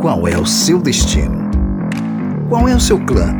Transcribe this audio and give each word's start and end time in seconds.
Qual 0.00 0.26
é 0.26 0.38
o 0.38 0.46
seu 0.46 0.80
destino? 0.80 1.50
Qual 2.48 2.66
é 2.66 2.74
o 2.74 2.80
seu 2.80 2.98
clã? 3.04 3.36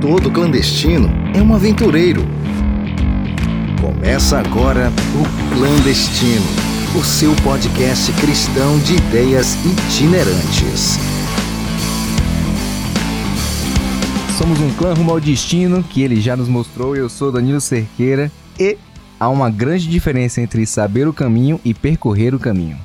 Todo 0.00 0.32
clandestino 0.32 1.08
é 1.32 1.40
um 1.40 1.54
aventureiro. 1.54 2.22
Começa 3.80 4.36
agora 4.36 4.90
o 5.14 5.54
Clandestino, 5.54 6.44
o 6.98 7.04
seu 7.04 7.32
podcast 7.44 8.12
cristão 8.14 8.80
de 8.80 8.96
ideias 8.96 9.54
itinerantes. 9.64 10.98
Somos 14.36 14.58
um 14.58 14.74
clã 14.74 14.92
rumo 14.92 15.12
ao 15.12 15.20
destino 15.20 15.84
que 15.84 16.02
ele 16.02 16.20
já 16.20 16.36
nos 16.36 16.48
mostrou. 16.48 16.96
Eu 16.96 17.08
sou 17.08 17.30
Danilo 17.30 17.60
Cerqueira 17.60 18.28
e 18.58 18.76
há 19.20 19.28
uma 19.28 19.50
grande 19.50 19.88
diferença 19.88 20.40
entre 20.40 20.66
saber 20.66 21.06
o 21.06 21.12
caminho 21.12 21.60
e 21.64 21.72
percorrer 21.72 22.34
o 22.34 22.40
caminho. 22.40 22.76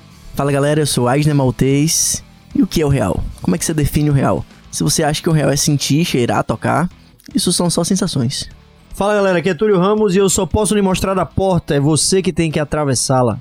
Fala 0.41 0.51
galera, 0.51 0.79
eu 0.81 0.87
sou 0.87 1.07
Aisner 1.07 1.35
Maltês. 1.35 2.23
E 2.55 2.63
o 2.63 2.65
que 2.65 2.81
é 2.81 2.85
o 2.85 2.89
real? 2.89 3.23
Como 3.43 3.55
é 3.55 3.59
que 3.59 3.63
você 3.63 3.75
define 3.75 4.09
o 4.09 4.13
real? 4.13 4.43
Se 4.71 4.81
você 4.81 5.03
acha 5.03 5.21
que 5.21 5.29
o 5.29 5.31
real 5.31 5.51
é 5.51 5.55
sentir, 5.55 6.03
cheirar, 6.03 6.43
tocar, 6.43 6.89
isso 7.35 7.53
são 7.53 7.69
só 7.69 7.83
sensações. 7.83 8.49
Fala 8.95 9.13
galera, 9.13 9.37
aqui 9.37 9.49
é 9.49 9.53
Túlio 9.53 9.77
Ramos 9.77 10.15
e 10.15 10.17
eu 10.17 10.27
só 10.31 10.47
posso 10.47 10.73
lhe 10.73 10.81
mostrar 10.81 11.19
a 11.19 11.27
porta, 11.27 11.75
é 11.75 11.79
você 11.79 12.23
que 12.23 12.33
tem 12.33 12.49
que 12.49 12.59
atravessá-la. 12.59 13.39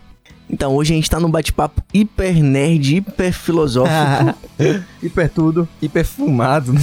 Então 0.53 0.75
hoje 0.75 0.93
a 0.93 0.97
gente 0.97 1.09
tá 1.09 1.21
num 1.21 1.31
bate-papo 1.31 1.81
hiper 1.95 2.43
nerd, 2.43 2.97
hiper 2.97 3.33
filosófico. 3.33 4.35
hiper 5.03 5.31
tudo. 5.31 5.69
Hiper 5.81 6.05
fumado. 6.05 6.75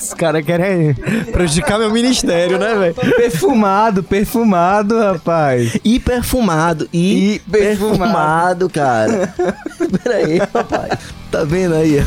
Os 0.00 0.14
caras 0.14 0.44
querem 0.44 0.94
prejudicar 1.32 1.78
meu 1.78 1.90
ministério, 1.90 2.58
né, 2.58 2.74
velho? 2.74 2.94
Perfumado, 2.94 4.02
perfumado, 4.02 4.98
rapaz. 4.98 5.78
Hiper 5.82 6.22
fumado 6.22 6.88
e 6.92 7.40
perfumado, 7.50 8.68
cara. 8.68 9.34
Pera 10.04 10.16
aí, 10.16 10.38
rapaz. 10.38 10.98
Tá 11.30 11.44
vendo 11.44 11.74
aí, 11.74 11.96
ó. 11.98 12.06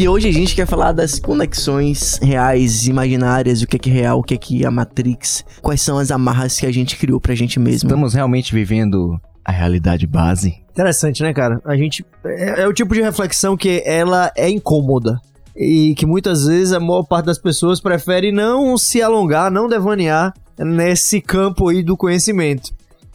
E 0.00 0.08
hoje 0.08 0.28
a 0.28 0.32
gente 0.32 0.54
quer 0.54 0.66
falar 0.66 0.92
das 0.92 1.18
conexões 1.18 2.18
reais, 2.22 2.86
imaginárias, 2.86 3.60
o 3.60 3.66
que 3.66 3.76
é 3.76 3.78
que 3.78 3.90
é 3.90 3.92
real, 3.92 4.20
o 4.20 4.22
que 4.22 4.32
é 4.32 4.38
que 4.38 4.64
é 4.64 4.66
a 4.66 4.70
Matrix, 4.70 5.44
quais 5.60 5.82
são 5.82 5.98
as 5.98 6.10
amarras 6.10 6.58
que 6.58 6.64
a 6.64 6.72
gente 6.72 6.96
criou 6.96 7.20
pra 7.20 7.34
gente 7.34 7.60
mesmo. 7.60 7.86
Estamos 7.86 8.14
realmente 8.14 8.54
vivendo 8.54 9.20
a 9.44 9.52
realidade 9.52 10.06
base. 10.06 10.54
Interessante, 10.70 11.22
né, 11.22 11.34
cara? 11.34 11.60
A 11.66 11.76
gente. 11.76 12.02
É, 12.24 12.62
é 12.62 12.66
o 12.66 12.72
tipo 12.72 12.94
de 12.94 13.02
reflexão 13.02 13.58
que 13.58 13.82
ela 13.84 14.32
é 14.34 14.48
incômoda. 14.48 15.20
E 15.54 15.94
que 15.94 16.06
muitas 16.06 16.46
vezes 16.46 16.72
a 16.72 16.80
maior 16.80 17.02
parte 17.02 17.26
das 17.26 17.38
pessoas 17.38 17.78
prefere 17.78 18.32
não 18.32 18.78
se 18.78 19.02
alongar, 19.02 19.50
não 19.50 19.68
devanear 19.68 20.32
nesse 20.58 21.20
campo 21.20 21.68
aí 21.68 21.82
do 21.82 21.94
conhecimento. 21.94 22.70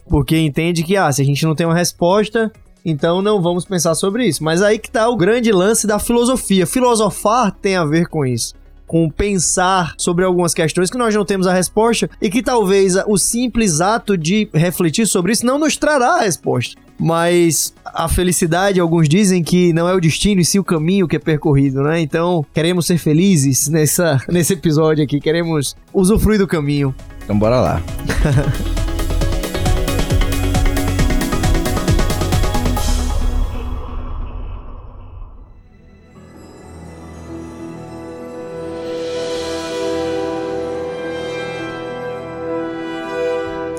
Porque 0.08 0.38
entende 0.38 0.84
que, 0.84 0.96
ah, 0.96 1.10
se 1.10 1.20
a 1.20 1.24
gente 1.24 1.44
não 1.44 1.56
tem 1.56 1.66
uma 1.66 1.74
resposta, 1.74 2.52
então 2.88 3.20
não 3.20 3.42
vamos 3.42 3.64
pensar 3.64 3.96
sobre 3.96 4.26
isso. 4.26 4.44
Mas 4.44 4.62
aí 4.62 4.78
que 4.78 4.90
tá 4.90 5.08
o 5.08 5.16
grande 5.16 5.50
lance 5.50 5.86
da 5.86 5.98
filosofia. 5.98 6.66
Filosofar 6.66 7.50
tem 7.50 7.74
a 7.74 7.84
ver 7.84 8.06
com 8.06 8.24
isso 8.24 8.54
com 8.86 9.10
pensar 9.10 9.94
sobre 9.98 10.24
algumas 10.24 10.54
questões 10.54 10.90
que 10.90 10.96
nós 10.96 11.14
não 11.14 11.24
temos 11.24 11.46
a 11.46 11.52
resposta 11.52 12.08
e 12.22 12.30
que 12.30 12.42
talvez 12.42 12.94
o 13.06 13.18
simples 13.18 13.80
ato 13.80 14.16
de 14.16 14.48
refletir 14.54 15.06
sobre 15.06 15.32
isso 15.32 15.44
não 15.44 15.58
nos 15.58 15.76
trará 15.76 16.14
a 16.14 16.20
resposta. 16.20 16.80
Mas 16.98 17.74
a 17.84 18.08
felicidade, 18.08 18.80
alguns 18.80 19.08
dizem 19.08 19.42
que 19.42 19.72
não 19.72 19.88
é 19.88 19.94
o 19.94 20.00
destino 20.00 20.40
e 20.40 20.44
sim 20.44 20.58
o 20.58 20.64
caminho 20.64 21.06
que 21.06 21.16
é 21.16 21.18
percorrido, 21.18 21.82
né? 21.82 22.00
Então, 22.00 22.46
queremos 22.54 22.86
ser 22.86 22.96
felizes 22.96 23.68
nessa, 23.68 24.18
nesse 24.30 24.54
episódio 24.54 25.04
aqui, 25.04 25.20
queremos 25.20 25.76
usufruir 25.92 26.38
do 26.38 26.46
caminho. 26.46 26.94
Então, 27.22 27.38
bora 27.38 27.60
lá. 27.60 27.82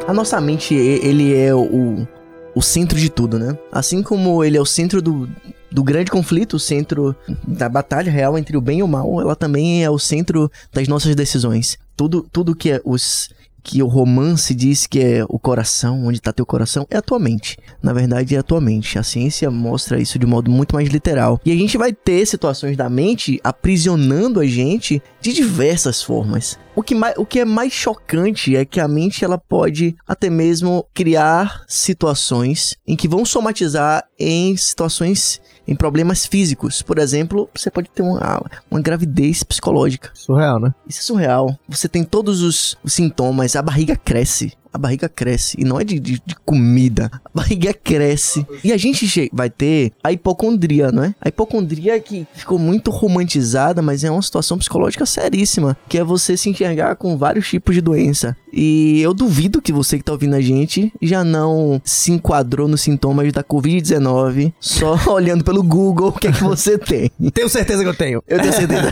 A 0.07 0.13
nossa 0.13 0.39
mente, 0.39 0.73
ele 0.73 1.35
é 1.35 1.53
o, 1.53 2.07
o 2.55 2.61
centro 2.61 2.97
de 2.97 3.09
tudo, 3.09 3.37
né? 3.37 3.57
Assim 3.69 4.01
como 4.01 4.41
ele 4.41 4.55
é 4.55 4.61
o 4.61 4.65
centro 4.65 5.01
do, 5.01 5.29
do 5.69 5.83
grande 5.83 6.09
conflito, 6.09 6.53
o 6.53 6.59
centro 6.59 7.13
da 7.45 7.67
batalha 7.67 8.09
real 8.09 8.37
entre 8.37 8.55
o 8.55 8.61
bem 8.61 8.79
e 8.79 8.83
o 8.83 8.87
mal, 8.87 9.19
ela 9.19 9.35
também 9.35 9.83
é 9.83 9.89
o 9.89 9.99
centro 9.99 10.49
das 10.71 10.87
nossas 10.87 11.13
decisões. 11.13 11.77
Tudo, 11.93 12.25
tudo 12.31 12.55
que 12.55 12.71
é 12.71 12.81
os 12.85 13.29
que 13.61 13.83
o 13.83 13.87
romance 13.87 14.55
diz 14.55 14.87
que 14.87 14.97
é 14.97 15.25
o 15.27 15.37
coração, 15.37 16.05
onde 16.05 16.19
está 16.19 16.31
teu 16.31 16.45
coração, 16.45 16.87
é 16.89 16.95
a 16.95 17.01
tua 17.01 17.19
mente. 17.19 17.57
Na 17.83 17.91
verdade, 17.91 18.33
é 18.33 18.39
a 18.39 18.43
tua 18.43 18.61
mente. 18.61 18.97
A 18.97 19.03
ciência 19.03 19.51
mostra 19.51 19.99
isso 19.99 20.17
de 20.17 20.25
modo 20.25 20.49
muito 20.49 20.73
mais 20.73 20.87
literal. 20.87 21.37
E 21.43 21.51
a 21.51 21.55
gente 21.55 21.77
vai 21.77 21.91
ter 21.91 22.25
situações 22.25 22.77
da 22.77 22.89
mente 22.89 23.41
aprisionando 23.43 24.39
a 24.39 24.45
gente 24.45 25.03
de 25.19 25.33
diversas 25.33 26.01
formas. 26.01 26.57
O 26.77 26.83
que, 26.83 26.93
mais, 26.93 27.15
o 27.17 27.25
que 27.25 27.39
é 27.39 27.45
mais 27.45 27.73
chocante 27.73 28.55
é 28.55 28.63
que 28.63 28.79
a 28.79 28.87
mente 28.87 29.25
ela 29.25 29.39
pode 29.39 29.97
até 30.07 30.29
mesmo 30.29 30.85
criar 30.93 31.63
situações 31.67 32.75
em 32.85 32.95
que 32.95 33.07
vão 33.07 33.25
somatizar 33.25 34.07
em 34.19 34.55
situações 34.55 35.41
em 35.67 35.75
problemas 35.75 36.27
físicos. 36.27 36.83
Por 36.83 36.99
exemplo, 36.99 37.49
você 37.51 37.71
pode 37.71 37.89
ter 37.89 38.03
uma, 38.03 38.45
uma 38.69 38.79
gravidez 38.79 39.41
psicológica. 39.41 40.11
Surreal, 40.13 40.59
né? 40.59 40.71
Isso 40.87 40.99
é 40.99 41.03
surreal. 41.03 41.57
Você 41.67 41.89
tem 41.89 42.03
todos 42.03 42.43
os, 42.43 42.77
os 42.83 42.93
sintomas, 42.93 43.55
a 43.55 43.61
barriga 43.63 43.95
cresce 43.95 44.53
a 44.77 44.79
barriga 44.79 45.09
cresce. 45.09 45.57
E 45.59 45.63
não 45.63 45.79
é 45.79 45.83
de, 45.83 45.99
de, 45.99 46.21
de, 46.25 46.35
comida. 46.45 47.11
A 47.25 47.29
barriga 47.33 47.73
cresce. 47.73 48.45
E 48.63 48.71
a 48.71 48.77
gente 48.77 49.29
vai 49.33 49.49
ter 49.49 49.91
a 50.03 50.11
hipocondria, 50.11 50.91
não 50.91 51.03
é? 51.03 51.15
A 51.19 51.27
hipocondria 51.27 51.99
que 51.99 52.25
ficou 52.33 52.57
muito 52.57 52.91
romantizada, 52.91 53.81
mas 53.81 54.03
é 54.03 54.11
uma 54.11 54.21
situação 54.21 54.57
psicológica 54.57 55.05
seríssima. 55.05 55.75
Que 55.89 55.97
é 55.97 56.03
você 56.03 56.37
se 56.37 56.49
enxergar 56.49 56.95
com 56.95 57.17
vários 57.17 57.49
tipos 57.49 57.75
de 57.75 57.81
doença. 57.81 58.37
E 58.59 58.99
eu 59.03 59.13
duvido 59.13 59.61
que 59.61 59.71
você 59.71 59.99
que 59.99 60.03
tá 60.03 60.11
ouvindo 60.11 60.35
a 60.35 60.41
gente 60.41 60.91
já 60.99 61.23
não 61.23 61.79
se 61.85 62.11
enquadrou 62.11 62.67
nos 62.67 62.81
sintomas 62.81 63.31
da 63.31 63.43
Covid-19 63.43 64.51
só 64.59 64.97
olhando 65.13 65.43
pelo 65.43 65.61
Google 65.61 66.07
o 66.07 66.13
que 66.13 66.27
é 66.27 66.31
que 66.31 66.43
você 66.43 66.75
tem. 66.75 67.11
Tenho 67.31 67.47
certeza 67.49 67.83
que 67.83 67.89
eu 67.89 67.93
tenho. 67.93 68.23
Eu 68.27 68.39
tenho 68.39 68.53
certeza. 68.53 68.89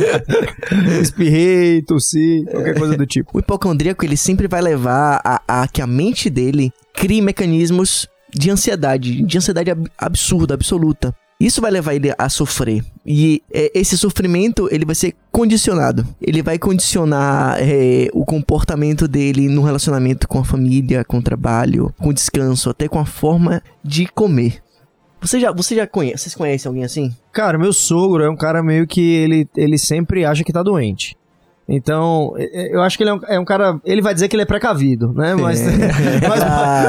Espirrei, 1.02 1.82
tossi, 1.82 2.42
qualquer 2.50 2.78
coisa 2.78 2.96
do 2.96 3.04
tipo. 3.06 3.30
O 3.34 3.38
hipocondríaco, 3.38 4.02
ele 4.02 4.16
sempre 4.16 4.48
vai 4.48 4.62
levar 4.62 5.20
a, 5.22 5.62
a 5.62 5.68
que 5.68 5.82
a 5.82 5.86
mente 5.86 6.30
dele 6.30 6.72
crie 6.94 7.20
mecanismos 7.20 8.08
de 8.34 8.50
ansiedade, 8.50 9.22
de 9.22 9.38
ansiedade 9.38 9.70
ab 9.70 9.90
absurda, 9.98 10.54
absoluta. 10.54 11.14
Isso 11.40 11.62
vai 11.62 11.70
levar 11.70 11.94
ele 11.94 12.12
a 12.18 12.28
sofrer. 12.28 12.84
E 13.06 13.42
é, 13.50 13.72
esse 13.74 13.96
sofrimento, 13.96 14.68
ele 14.70 14.84
vai 14.84 14.94
ser 14.94 15.14
condicionado. 15.32 16.06
Ele 16.20 16.42
vai 16.42 16.58
condicionar 16.58 17.56
é, 17.58 18.08
o 18.12 18.26
comportamento 18.26 19.08
dele 19.08 19.48
no 19.48 19.62
relacionamento 19.62 20.28
com 20.28 20.38
a 20.38 20.44
família, 20.44 21.02
com 21.02 21.16
o 21.16 21.22
trabalho, 21.22 21.94
com 21.98 22.10
o 22.10 22.14
descanso, 22.14 22.68
até 22.68 22.86
com 22.86 22.98
a 22.98 23.06
forma 23.06 23.62
de 23.82 24.06
comer. 24.06 24.62
Você 25.20 25.40
já, 25.40 25.50
você 25.50 25.74
já 25.74 25.86
conhece, 25.86 26.24
vocês 26.24 26.34
conhecem 26.34 26.68
alguém 26.68 26.84
assim? 26.84 27.14
Cara, 27.32 27.58
meu 27.58 27.72
sogro 27.72 28.22
é 28.22 28.30
um 28.30 28.36
cara 28.36 28.62
meio 28.62 28.86
que 28.86 29.00
ele, 29.00 29.48
ele 29.56 29.78
sempre 29.78 30.24
acha 30.24 30.44
que 30.44 30.52
tá 30.52 30.62
doente. 30.62 31.16
Então, 31.70 32.34
eu 32.36 32.82
acho 32.82 32.96
que 32.96 33.04
ele 33.04 33.10
é 33.10 33.14
um, 33.14 33.20
é 33.28 33.38
um, 33.38 33.44
cara. 33.44 33.78
Ele 33.84 34.02
vai 34.02 34.12
dizer 34.12 34.26
que 34.26 34.34
ele 34.34 34.42
é 34.42 34.46
precavido, 34.46 35.12
né? 35.14 35.36
Mas, 35.36 35.60
é. 35.60 35.70
mas, 36.28 36.40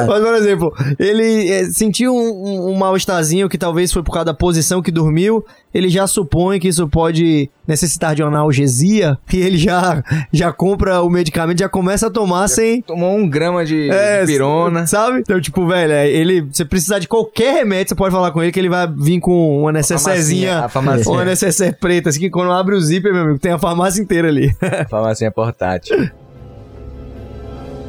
mas, 0.08 0.24
por 0.24 0.34
exemplo, 0.34 0.74
ele 0.98 1.50
é, 1.52 1.66
sentiu 1.66 2.16
um, 2.16 2.72
um 2.72 2.76
mal-estarzinho 2.76 3.48
que 3.48 3.60
talvez 3.60 3.94
foi 3.94 4.02
por 4.02 4.12
causa 4.12 4.26
da 4.26 4.34
posição 4.34 4.82
que 4.82 4.92
dormiu. 4.92 5.46
Ele 5.74 5.88
já 5.88 6.06
supõe 6.06 6.60
que 6.60 6.68
isso 6.68 6.86
pode 6.88 7.50
necessitar 7.66 8.14
de 8.14 8.22
uma 8.22 8.30
analgesia 8.30 9.18
e 9.32 9.38
ele 9.38 9.58
já, 9.58 10.04
já 10.34 10.52
compra 10.52 11.02
o 11.02 11.10
medicamento, 11.10 11.60
já 11.60 11.70
começa 11.70 12.08
a 12.08 12.10
tomar 12.10 12.50
já 12.50 12.56
sem. 12.56 12.82
Tomou 12.82 13.16
um 13.16 13.30
grama 13.30 13.64
de, 13.64 13.90
é, 13.90 14.22
de 14.22 14.34
pirona. 14.34 14.86
Sabe? 14.86 15.20
Então, 15.20 15.40
tipo, 15.40 15.66
velho, 15.68 15.94
é, 15.94 16.10
ele. 16.10 16.42
Você 16.42 16.66
precisar 16.66 17.00
de 17.00 17.08
qualquer 17.08 17.54
remédio, 17.54 17.90
você 17.90 17.96
pode 17.96 18.14
falar 18.14 18.32
com 18.32 18.42
ele 18.42 18.52
que 18.52 18.60
ele 18.60 18.68
vai 18.68 18.86
vir 18.88 19.20
com 19.20 19.62
uma 19.62 19.72
necessezinha. 19.72 20.68
Uma 21.06 21.24
necessaire 21.24 21.76
preta, 21.80 22.10
assim, 22.10 22.20
que 22.20 22.30
quando 22.30 22.52
abre 22.52 22.76
o 22.76 22.82
zíper, 22.82 23.14
meu 23.14 23.24
amigo, 23.24 23.40
tem 23.40 23.52
a 23.52 23.60
farmácia 23.60 24.02
inteira 24.02 24.28
ali. 24.28 24.54
farmácia 24.90 25.32
portátil. 25.32 26.10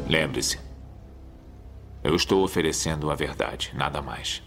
Lembre-se. 0.07 0.59
Eu 2.03 2.15
estou 2.15 2.43
oferecendo 2.43 3.09
a 3.09 3.15
verdade, 3.15 3.71
nada 3.73 4.01
mais. 4.01 4.43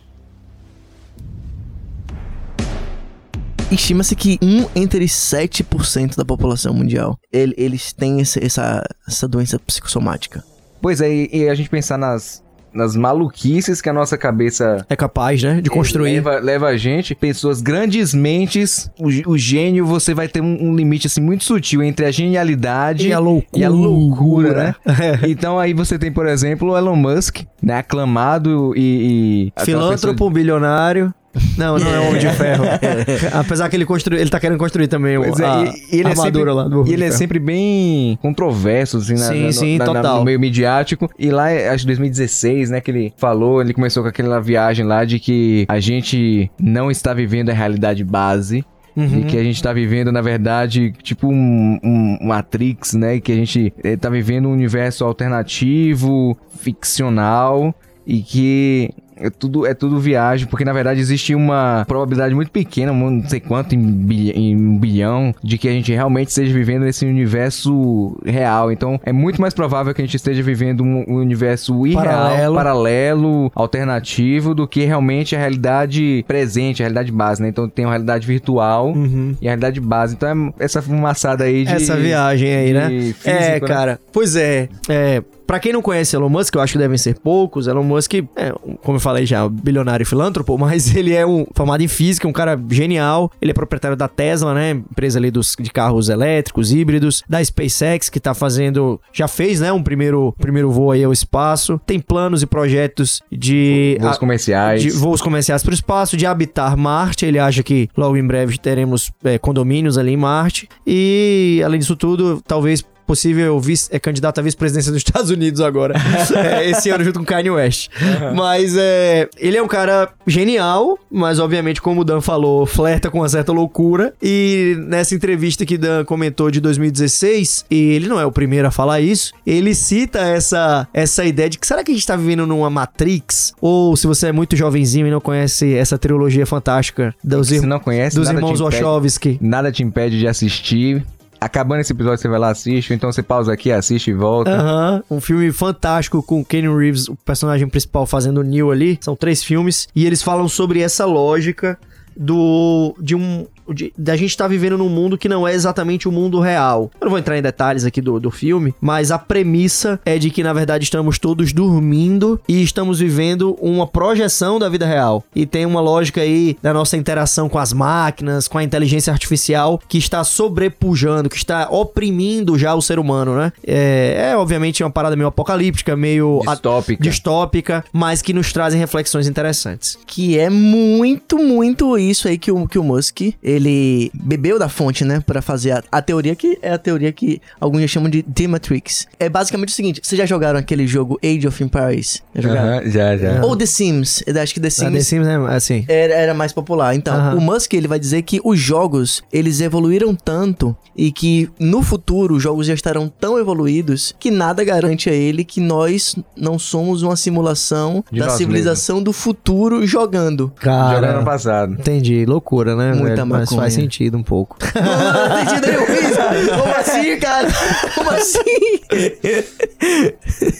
Estima-se 3.70 4.14
que 4.14 4.38
um 4.40 4.68
entre 4.76 5.06
7% 5.06 6.14
da 6.14 6.24
população 6.24 6.72
mundial 6.72 7.18
ele, 7.32 7.52
eles 7.56 7.92
têm 7.92 8.20
essa, 8.20 8.44
essa, 8.44 8.84
essa 9.08 9.26
doença 9.26 9.58
psicossomática. 9.58 10.44
Pois 10.80 11.00
é, 11.00 11.08
e 11.10 11.48
a 11.48 11.54
gente 11.54 11.68
pensar 11.68 11.98
nas, 11.98 12.44
nas 12.76 12.94
maluquices 12.94 13.80
que 13.80 13.88
a 13.88 13.92
nossa 13.92 14.16
cabeça 14.18 14.84
É 14.88 14.96
capaz, 14.96 15.42
né? 15.42 15.60
De 15.60 15.70
construir. 15.70 16.14
Leva, 16.14 16.38
leva 16.38 16.66
a 16.68 16.76
gente, 16.76 17.14
pessoas 17.14 17.60
grandes 17.60 18.14
mentes. 18.14 18.90
O, 18.98 19.32
o 19.32 19.38
gênio, 19.38 19.86
você 19.86 20.14
vai 20.14 20.28
ter 20.28 20.40
um, 20.40 20.68
um 20.70 20.76
limite 20.76 21.06
assim 21.06 21.20
muito 21.20 21.44
sutil 21.44 21.82
entre 21.82 22.06
a 22.06 22.10
genialidade 22.10 23.08
E 23.08 23.12
a 23.12 23.18
loucura. 23.18 23.60
e 23.60 23.64
a 23.64 23.68
loucura, 23.68 24.54
né? 24.54 24.74
então 25.26 25.58
aí 25.58 25.72
você 25.72 25.98
tem, 25.98 26.12
por 26.12 26.26
exemplo, 26.26 26.70
o 26.72 26.76
Elon 26.76 26.96
Musk, 26.96 27.40
né? 27.62 27.78
Aclamado 27.78 28.72
e. 28.76 29.52
e 29.56 29.64
Filântropo, 29.64 30.30
bilionário. 30.30 31.12
Não, 31.56 31.78
não 31.78 31.94
é 31.94 32.00
um 32.00 32.08
Homem 32.08 32.20
de 32.20 32.28
Ferro. 32.30 32.64
Apesar 33.32 33.68
que 33.68 33.76
ele 33.76 33.84
construiu, 33.84 34.20
ele 34.20 34.30
tá 34.30 34.38
querendo 34.40 34.58
construir 34.58 34.88
também 34.88 35.16
o, 35.18 35.24
é, 35.24 35.28
a, 35.44 35.64
e- 35.64 35.96
e 35.96 36.00
ele 36.00 36.08
a 36.08 36.10
é 36.10 36.14
sempre, 36.14 36.20
armadura 36.40 36.52
lá 36.54 36.64
do 36.68 36.80
Homem 36.80 36.90
E 36.90 36.94
ele 36.94 37.02
de 37.04 37.08
é 37.08 37.12
sempre 37.12 37.38
bem 37.38 38.18
controverso, 38.22 38.98
assim, 38.98 39.14
na, 39.14 39.18
Sim, 39.20 39.42
na- 39.46 39.52
sim, 39.52 39.78
na- 39.78 39.86
na- 39.86 39.92
total. 39.94 40.18
no 40.18 40.24
meio 40.24 40.38
midiático. 40.40 41.10
E 41.18 41.30
lá, 41.30 41.46
acho 41.72 41.80
que 41.84 41.86
2016, 41.86 42.70
né, 42.70 42.80
que 42.80 42.90
ele 42.90 43.12
falou, 43.16 43.60
ele 43.60 43.72
começou 43.74 44.02
com 44.02 44.08
aquela 44.08 44.40
viagem 44.40 44.84
lá 44.84 45.04
de 45.04 45.18
que 45.18 45.64
a 45.68 45.80
gente 45.80 46.50
não 46.60 46.90
está 46.90 47.12
vivendo 47.14 47.50
a 47.50 47.54
realidade 47.54 48.02
base. 48.04 48.64
Uhum. 48.96 49.20
E 49.20 49.24
que 49.24 49.36
a 49.36 49.42
gente 49.42 49.62
tá 49.62 49.74
vivendo, 49.74 50.10
na 50.10 50.22
verdade, 50.22 50.90
tipo 51.02 51.28
um, 51.28 51.78
um 51.84 52.16
Matrix, 52.22 52.94
né? 52.94 53.20
Que 53.20 53.30
a 53.30 53.34
gente 53.34 53.70
eh, 53.84 53.94
tá 53.94 54.08
vivendo 54.08 54.48
um 54.48 54.52
universo 54.52 55.04
alternativo, 55.04 56.34
ficcional 56.58 57.74
e 58.06 58.20
que 58.22 58.90
é 59.16 59.30
tudo, 59.30 59.66
é 59.66 59.74
tudo 59.74 59.98
viagem, 59.98 60.46
porque 60.46 60.64
na 60.64 60.72
verdade 60.72 61.00
existe 61.00 61.34
uma 61.34 61.84
probabilidade 61.86 62.34
muito 62.34 62.50
pequena, 62.50 62.92
não 62.92 63.26
sei 63.28 63.40
quanto 63.40 63.74
em, 63.74 63.80
bi- 63.80 64.30
em 64.30 64.56
um 64.56 64.78
bilhão, 64.78 65.34
de 65.42 65.58
que 65.58 65.68
a 65.68 65.72
gente 65.72 65.92
realmente 65.92 66.28
esteja 66.28 66.52
vivendo 66.52 66.82
nesse 66.82 67.04
universo 67.06 68.16
real. 68.24 68.70
Então 68.70 69.00
é 69.04 69.12
muito 69.12 69.40
mais 69.40 69.54
provável 69.54 69.94
que 69.94 70.02
a 70.02 70.04
gente 70.04 70.16
esteja 70.16 70.42
vivendo 70.42 70.82
um, 70.82 71.04
universo 71.16 71.86
irreal, 71.86 72.04
Paralelo. 72.04 72.54
paralelo, 72.54 73.52
alternativo, 73.54 74.54
do 74.54 74.66
que 74.66 74.84
realmente 74.84 75.34
a 75.34 75.38
realidade 75.38 76.24
presente, 76.26 76.82
a 76.82 76.84
realidade 76.86 77.12
base, 77.12 77.42
né? 77.42 77.48
Então 77.48 77.68
tem 77.68 77.84
uma 77.84 77.92
realidade 77.92 78.26
virtual 78.26 78.88
Uhum. 78.92 79.34
e 79.40 79.46
a 79.46 79.50
realidade 79.50 79.80
base. 79.80 80.14
Então 80.14 80.52
é 80.58 80.64
essa 80.64 80.82
fumaçada 80.82 81.44
aí 81.44 81.64
de. 81.64 81.72
Essa 81.72 81.96
viagem 81.96 82.54
aí, 82.54 82.72
né? 82.72 82.88
físico, 82.90 83.28
é, 83.28 83.50
né? 83.52 83.60
cara. 83.60 84.00
Pois 84.12 84.36
é. 84.36 84.68
É. 84.88 85.22
Pra 85.46 85.60
quem 85.60 85.72
não 85.72 85.80
conhece 85.82 86.16
Elon 86.16 86.28
Musk, 86.28 86.54
eu 86.54 86.60
acho 86.60 86.72
que 86.72 86.78
devem 86.78 86.98
ser 86.98 87.18
poucos. 87.20 87.66
Elon 87.66 87.82
Musk, 87.84 88.14
é, 88.14 88.52
como 88.82 88.96
eu 88.96 89.00
falei 89.00 89.24
já, 89.24 89.48
bilionário 89.48 90.02
e 90.02 90.06
filântropo, 90.06 90.56
mas 90.58 90.94
ele 90.94 91.14
é 91.14 91.26
um 91.26 91.46
formado 91.54 91.82
em 91.82 91.88
física, 91.88 92.26
um 92.26 92.32
cara 92.32 92.58
genial. 92.70 93.30
Ele 93.40 93.50
é 93.52 93.54
proprietário 93.54 93.96
da 93.96 94.08
Tesla, 94.08 94.54
né? 94.54 94.70
Empresa 94.72 95.18
ali 95.18 95.30
dos, 95.30 95.54
de 95.58 95.70
carros 95.70 96.08
elétricos, 96.08 96.72
híbridos, 96.72 97.22
da 97.28 97.42
SpaceX, 97.44 98.08
que 98.08 98.18
tá 98.18 98.34
fazendo. 98.34 99.00
Já 99.12 99.28
fez, 99.28 99.60
né? 99.60 99.72
Um 99.72 99.82
primeiro, 99.82 100.34
primeiro 100.38 100.70
voo 100.70 100.90
aí 100.90 101.04
ao 101.04 101.12
espaço. 101.12 101.80
Tem 101.86 102.00
planos 102.00 102.42
e 102.42 102.46
projetos 102.46 103.20
de. 103.30 103.96
Voos 104.00 104.16
a- 104.16 104.18
comerciais. 104.18 104.82
de 104.82 104.90
voos 104.90 105.22
comerciais 105.22 105.62
para 105.62 105.70
o 105.70 105.74
espaço, 105.74 106.16
de 106.16 106.26
habitar 106.26 106.76
Marte. 106.76 107.24
Ele 107.24 107.38
acha 107.38 107.62
que 107.62 107.88
logo 107.96 108.16
em 108.16 108.26
breve 108.26 108.58
teremos 108.58 109.10
é, 109.24 109.38
condomínios 109.38 109.96
ali 109.96 110.12
em 110.12 110.16
Marte. 110.16 110.68
E, 110.86 111.62
além 111.64 111.78
disso 111.78 111.94
tudo, 111.96 112.42
talvez 112.46 112.84
possível 113.06 113.58
vice, 113.60 113.88
é 113.92 113.98
candidato 113.98 114.38
à 114.38 114.42
vice-presidência 114.42 114.90
dos 114.92 115.00
Estados 115.06 115.30
Unidos 115.30 115.60
agora. 115.60 115.94
É, 116.34 116.68
esse 116.70 116.90
ano 116.90 117.04
junto 117.04 117.18
com 117.20 117.24
Kanye 117.24 117.50
West. 117.50 117.88
Mas 118.34 118.76
é, 118.76 119.28
ele 119.38 119.56
é 119.56 119.62
um 119.62 119.68
cara 119.68 120.08
genial, 120.26 120.98
mas 121.10 121.38
obviamente, 121.38 121.80
como 121.80 122.00
o 122.00 122.04
Dan 122.04 122.20
falou, 122.20 122.66
flerta 122.66 123.10
com 123.10 123.18
uma 123.18 123.28
certa 123.28 123.52
loucura. 123.52 124.12
E 124.22 124.76
nessa 124.88 125.14
entrevista 125.14 125.64
que 125.64 125.78
Dan 125.78 126.04
comentou 126.04 126.50
de 126.50 126.60
2016, 126.60 127.64
e 127.70 127.92
ele 127.92 128.08
não 128.08 128.18
é 128.20 128.26
o 128.26 128.32
primeiro 128.32 128.66
a 128.68 128.70
falar 128.70 129.00
isso, 129.00 129.32
ele 129.46 129.74
cita 129.74 130.18
essa, 130.20 130.88
essa 130.92 131.24
ideia 131.24 131.48
de 131.48 131.58
que 131.58 131.66
será 131.66 131.84
que 131.84 131.92
a 131.92 131.94
gente 131.94 132.06
tá 132.06 132.16
vivendo 132.16 132.46
numa 132.46 132.68
Matrix? 132.70 133.52
Ou 133.60 133.96
se 133.96 134.06
você 134.06 134.28
é 134.28 134.32
muito 134.32 134.56
jovenzinho 134.56 135.06
e 135.06 135.10
não 135.10 135.20
conhece 135.20 135.74
essa 135.74 135.98
trilogia 135.98 136.46
fantástica 136.46 137.14
dos, 137.22 137.50
ir- 137.52 137.62
não 137.62 137.78
conhece, 137.80 138.16
dos 138.16 138.28
irmãos 138.28 138.60
impede- 138.60 138.82
Wachowski. 138.82 139.38
Nada 139.40 139.70
te 139.70 139.82
impede 139.82 140.18
de 140.18 140.26
assistir. 140.26 141.04
Acabando 141.40 141.80
esse 141.80 141.92
episódio, 141.92 142.18
você 142.18 142.28
vai 142.28 142.38
lá 142.38 142.50
assiste, 142.50 142.94
então 142.94 143.10
você 143.10 143.22
pausa 143.22 143.52
aqui, 143.52 143.70
assiste 143.70 144.08
e 144.10 144.14
volta. 144.14 144.50
Aham, 144.50 145.02
um 145.10 145.20
filme 145.20 145.50
fantástico 145.52 146.22
com 146.22 146.40
o 146.40 146.44
Kenny 146.44 146.68
Reeves, 146.68 147.08
o 147.08 147.16
personagem 147.16 147.68
principal, 147.68 148.06
fazendo 148.06 148.38
o 148.38 148.42
Neo 148.42 148.70
ali. 148.70 148.98
São 149.00 149.14
três 149.14 149.42
filmes. 149.42 149.88
E 149.94 150.06
eles 150.06 150.22
falam 150.22 150.48
sobre 150.48 150.80
essa 150.80 151.04
lógica 151.04 151.78
do. 152.16 152.94
de 153.00 153.14
um. 153.14 153.46
De, 153.72 153.92
da 153.96 154.16
gente 154.16 154.30
estar 154.30 154.48
vivendo 154.48 154.78
num 154.78 154.88
mundo 154.88 155.18
que 155.18 155.28
não 155.28 155.46
é 155.46 155.54
exatamente 155.54 156.08
o 156.08 156.12
mundo 156.12 156.40
real. 156.40 156.90
Eu 157.00 157.06
não 157.06 157.10
vou 157.10 157.18
entrar 157.18 157.38
em 157.38 157.42
detalhes 157.42 157.84
aqui 157.84 158.00
do, 158.00 158.18
do 158.20 158.30
filme, 158.30 158.74
mas 158.80 159.10
a 159.10 159.18
premissa 159.18 160.00
é 160.04 160.18
de 160.18 160.30
que, 160.30 160.42
na 160.42 160.52
verdade, 160.52 160.84
estamos 160.84 161.18
todos 161.18 161.52
dormindo 161.52 162.40
e 162.48 162.62
estamos 162.62 163.00
vivendo 163.00 163.56
uma 163.60 163.86
projeção 163.86 164.58
da 164.58 164.68
vida 164.68 164.86
real. 164.86 165.24
E 165.34 165.46
tem 165.46 165.66
uma 165.66 165.80
lógica 165.80 166.20
aí 166.20 166.56
da 166.62 166.72
nossa 166.72 166.96
interação 166.96 167.48
com 167.48 167.58
as 167.58 167.72
máquinas, 167.72 168.48
com 168.48 168.58
a 168.58 168.62
inteligência 168.64 169.12
artificial, 169.12 169.80
que 169.88 169.98
está 169.98 170.22
sobrepujando, 170.24 171.28
que 171.28 171.36
está 171.36 171.68
oprimindo 171.70 172.58
já 172.58 172.74
o 172.74 172.82
ser 172.82 172.98
humano, 172.98 173.36
né? 173.36 173.52
É, 173.66 174.30
é, 174.32 174.36
obviamente 174.36 174.82
uma 174.82 174.90
parada 174.90 175.16
meio 175.16 175.28
apocalíptica, 175.28 175.96
meio 175.96 176.40
Distópica. 176.46 177.02
distópica, 177.02 177.84
mas 177.92 178.22
que 178.22 178.32
nos 178.32 178.52
trazem 178.52 178.78
reflexões 178.78 179.26
interessantes. 179.28 179.98
Que 180.06 180.38
é 180.38 180.48
muito, 180.48 181.38
muito 181.38 181.98
isso 181.98 182.28
aí 182.28 182.38
que 182.38 182.50
o, 182.50 182.66
que 182.66 182.78
o 182.78 182.84
Musk, 182.84 183.20
ele 183.56 184.10
bebeu 184.14 184.58
da 184.58 184.68
fonte, 184.68 185.04
né? 185.04 185.22
Pra 185.26 185.42
fazer 185.42 185.72
a, 185.72 185.82
a 185.90 186.02
teoria 186.02 186.34
que 186.36 186.58
é 186.62 186.72
a 186.72 186.78
teoria 186.78 187.12
que 187.12 187.40
alguns 187.60 187.80
já 187.82 187.86
chamam 187.88 188.08
de 188.10 188.22
The 188.22 188.46
Matrix. 188.46 189.06
É 189.18 189.28
basicamente 189.28 189.68
o 189.70 189.72
seguinte, 189.72 190.00
vocês 190.02 190.18
já 190.18 190.26
jogaram 190.26 190.58
aquele 190.58 190.86
jogo 190.86 191.18
Age 191.24 191.46
of 191.46 191.62
Empires? 191.62 192.22
Já 192.34 192.42
jogaram? 192.42 192.78
Aham, 192.78 192.90
já, 192.90 193.16
já. 193.16 193.44
Ou 193.44 193.56
The 193.56 193.66
Sims? 193.66 194.22
Eu 194.26 194.40
acho 194.40 194.54
que 194.54 194.60
The 194.60 194.70
Sims... 194.70 194.92
The 194.92 195.00
Sims 195.00 195.26
é 195.26 195.36
assim. 195.54 195.84
Era, 195.88 196.14
era 196.14 196.34
mais 196.34 196.52
popular. 196.52 196.94
Então, 196.94 197.14
Aham. 197.14 197.36
o 197.36 197.40
Musk 197.40 197.72
ele 197.74 197.88
vai 197.88 197.98
dizer 197.98 198.22
que 198.22 198.40
os 198.44 198.58
jogos 198.58 199.22
eles 199.32 199.60
evoluíram 199.60 200.14
tanto 200.14 200.76
e 200.96 201.10
que 201.12 201.48
no 201.58 201.82
futuro 201.82 202.36
os 202.36 202.42
jogos 202.42 202.66
já 202.66 202.74
estarão 202.74 203.08
tão 203.08 203.38
evoluídos 203.38 204.14
que 204.18 204.30
nada 204.30 204.64
garante 204.64 205.08
a 205.10 205.12
ele 205.12 205.44
que 205.44 205.60
nós 205.60 206.16
não 206.36 206.58
somos 206.58 207.02
uma 207.02 207.16
simulação 207.16 208.04
De 208.10 208.20
da 208.20 208.30
civilização 208.30 209.02
do 209.02 209.12
futuro 209.12 209.86
jogando. 209.86 210.52
Jogando 210.56 210.56
Cara, 210.56 211.22
passado. 211.22 211.72
entendi. 211.74 212.24
Loucura, 212.24 212.74
né? 212.74 212.92
Muita 212.92 213.16
velho? 213.16 213.26
Mas 213.50 213.60
faz 213.60 213.74
sentido 213.74 214.16
um 214.18 214.22
pouco. 214.22 214.56
Não, 214.74 215.28
não 215.28 215.42
entendi 215.42 215.70
nenhum 215.70 215.84
isso. 215.84 216.20
Como 216.96 217.10
assim, 217.10 217.18
cara? 217.20 217.48
Como 217.94 218.10
assim? 218.10 218.40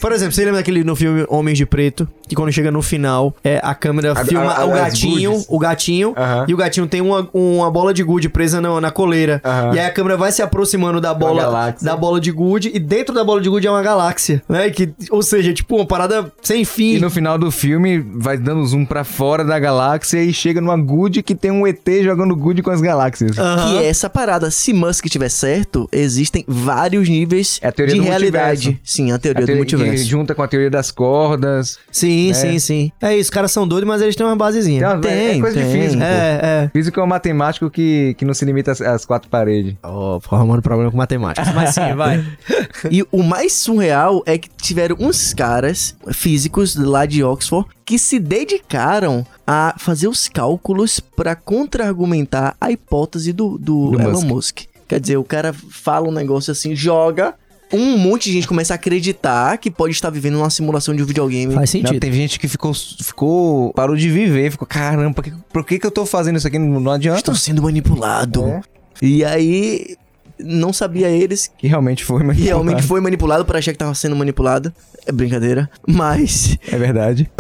Por 0.00 0.12
exemplo, 0.12 0.32
você 0.34 0.44
lembra 0.44 0.60
daquele 0.60 0.84
no 0.84 0.94
filme 0.96 1.24
Homens 1.28 1.58
de 1.58 1.66
Preto, 1.66 2.08
que 2.28 2.34
quando 2.34 2.52
chega 2.52 2.70
no 2.70 2.82
final, 2.82 3.34
é, 3.42 3.60
a 3.62 3.74
câmera 3.74 4.12
A- 4.12 4.24
filma 4.24 4.52
a- 4.52 4.64
o 4.64 4.72
as 4.72 4.80
gatinho, 4.80 5.44
o 5.48 5.58
gatinho, 5.58 6.14
Aham. 6.16 6.44
e 6.48 6.54
o 6.54 6.56
gatinho 6.56 6.86
tem 6.86 7.00
uma, 7.00 7.28
uma 7.32 7.70
bola 7.70 7.92
de 7.94 8.02
gude 8.02 8.28
presa 8.28 8.60
na, 8.60 8.80
na 8.80 8.90
coleira. 8.90 9.40
Aham. 9.44 9.74
E 9.74 9.78
aí 9.78 9.86
a 9.86 9.90
câmera 9.92 10.16
vai 10.16 10.32
se 10.32 10.42
aproximando 10.42 11.00
da 11.00 11.12
bola 11.14 11.74
da 11.80 11.96
bola 11.96 12.20
de 12.20 12.30
gude 12.32 12.70
e 12.74 12.78
dentro 12.78 13.14
da 13.14 13.24
bola 13.24 13.40
de 13.40 13.48
gude 13.48 13.66
é 13.66 13.70
uma 13.70 13.82
galáxia, 13.82 14.42
né? 14.48 14.70
Que, 14.70 14.92
ou 15.10 15.22
seja, 15.22 15.52
tipo 15.52 15.76
uma 15.76 15.86
parada 15.86 16.32
sem 16.42 16.64
fim. 16.64 16.94
E 16.94 17.00
no 17.00 17.10
final 17.10 17.38
do 17.38 17.50
filme 17.50 17.98
vai 18.14 18.36
dando 18.38 18.64
zoom 18.66 18.84
pra 18.84 19.04
fora 19.04 19.44
da 19.44 19.58
galáxia 19.58 20.22
e 20.22 20.32
chega 20.32 20.60
numa 20.60 20.76
good 20.76 21.22
que 21.22 21.34
tem 21.34 21.50
um 21.50 21.66
ET 21.66 21.86
jogando 22.02 22.34
good 22.36 22.62
com 22.62 22.70
as 22.70 22.80
galáxias. 22.80 23.38
Aham. 23.38 23.70
Que 23.70 23.78
é 23.78 23.88
essa 23.88 24.08
parada. 24.10 24.50
Se 24.50 24.72
Musk 24.72 25.06
tiver 25.06 25.28
certo, 25.28 25.88
existem 26.26 26.44
vários 26.46 27.08
níveis 27.08 27.58
É 27.62 27.68
a 27.68 27.72
teoria 27.72 27.94
de 27.94 28.00
do 28.00 28.06
realidade. 28.06 28.64
multiverso. 28.66 28.80
Sim, 28.84 29.12
a 29.12 29.18
teoria 29.18 29.38
A 29.38 29.42
do 29.42 29.46
teoria 29.46 29.64
que 29.66 29.76
multiverso. 29.76 30.04
junta 30.10 30.34
com 30.34 30.42
a 30.42 30.48
teoria 30.48 30.70
das 30.70 30.90
cordas. 30.90 31.78
Sim, 31.90 32.30
É. 32.30 32.34
sim, 32.34 32.58
sim. 32.58 32.92
É 33.00 33.12
isso, 33.14 33.22
os 33.28 33.30
caras 33.30 33.52
são 33.52 33.66
doidos, 33.66 33.86
mas 33.88 34.02
eles 34.02 34.16
têm 34.16 34.26
uma 34.26 34.36
basezinha. 34.36 34.78
Então, 34.78 34.98
é 34.98 35.00
Tem, 35.30 35.40
coisa 35.40 35.56
de 35.58 35.64
tem. 35.64 35.82
físico. 35.82 36.00
pô. 36.00 36.04
é, 36.06 36.40
é. 36.42 36.70
Físico 36.72 37.00
é 37.00 37.02
um 37.02 37.06
matemático 37.06 37.70
que, 37.70 38.14
que 38.18 38.24
não 38.24 38.34
se 38.34 38.44
limita 38.44 38.72
às, 38.72 38.80
às 38.80 39.04
quatro 39.04 39.28
paredes. 39.30 39.74
Ó, 39.82 40.18
arrumando 40.32 40.62
problema 40.62 40.90
com 40.90 40.96
matemática. 40.96 41.50
Mas 41.54 41.74
sim, 41.74 41.94
vai. 41.96 42.24
E 42.90 43.04
o 43.10 43.22
mais 43.22 43.52
surreal 43.54 44.22
é 44.26 44.36
que 44.38 44.48
tiveram 44.60 44.96
uns 45.00 45.32
caras 45.32 45.96
físicos 46.12 46.76
lá 46.76 47.06
de 47.06 47.22
Oxford 47.24 47.66
que 47.84 47.98
se 47.98 48.18
dedicaram 48.18 49.24
a 49.46 49.74
fazer 49.78 50.08
os 50.08 50.28
cálculos 50.28 51.00
para 51.00 51.34
contra-argumentar 51.34 52.56
a 52.60 52.70
hipótese 52.70 53.32
do, 53.32 53.56
do, 53.58 53.92
Do 53.92 54.00
Elon 54.00 54.12
Musk. 54.12 54.26
Musk. 54.26 54.58
Quer 54.88 55.00
dizer, 55.00 55.16
o 55.16 55.24
cara 55.24 55.52
fala 55.52 56.08
um 56.08 56.12
negócio 56.12 56.50
assim, 56.52 56.74
joga, 56.74 57.34
um 57.72 57.98
monte 57.98 58.26
de 58.26 58.32
gente 58.32 58.46
começa 58.46 58.74
a 58.74 58.76
acreditar 58.76 59.58
que 59.58 59.70
pode 59.70 59.92
estar 59.92 60.10
vivendo 60.10 60.36
uma 60.36 60.50
simulação 60.50 60.94
de 60.94 61.02
um 61.02 61.06
videogame. 61.06 61.52
Faz 61.54 61.74
Não, 61.74 61.80
sentido. 61.80 62.00
teve 62.00 62.16
gente 62.16 62.38
que 62.38 62.46
ficou, 62.46 62.72
ficou. 62.74 63.72
parou 63.72 63.96
de 63.96 64.08
viver, 64.08 64.50
ficou, 64.52 64.66
caramba, 64.66 65.12
por 65.14 65.24
que, 65.24 65.32
por 65.52 65.64
que, 65.64 65.78
que 65.78 65.86
eu 65.86 65.90
tô 65.90 66.06
fazendo 66.06 66.36
isso 66.36 66.46
aqui? 66.46 66.58
Não, 66.58 66.80
não 66.80 66.92
adianta. 66.92 67.18
Estou 67.18 67.34
sendo 67.34 67.62
manipulado. 67.62 68.46
É. 68.46 68.60
E 69.02 69.24
aí, 69.24 69.96
não 70.38 70.72
sabia 70.72 71.08
eles 71.08 71.50
Que 71.58 71.66
realmente 71.66 72.04
foi, 72.04 72.22
mas. 72.22 72.36
que 72.36 72.44
realmente 72.44 72.82
foi 72.82 73.00
manipulado 73.00 73.44
para 73.44 73.58
achar 73.58 73.72
que 73.72 73.78
tava 73.78 73.94
sendo 73.94 74.14
manipulado. 74.14 74.72
É 75.06 75.12
brincadeira. 75.12 75.70
Mas 75.86 76.58
É 76.70 76.76
verdade. 76.76 77.30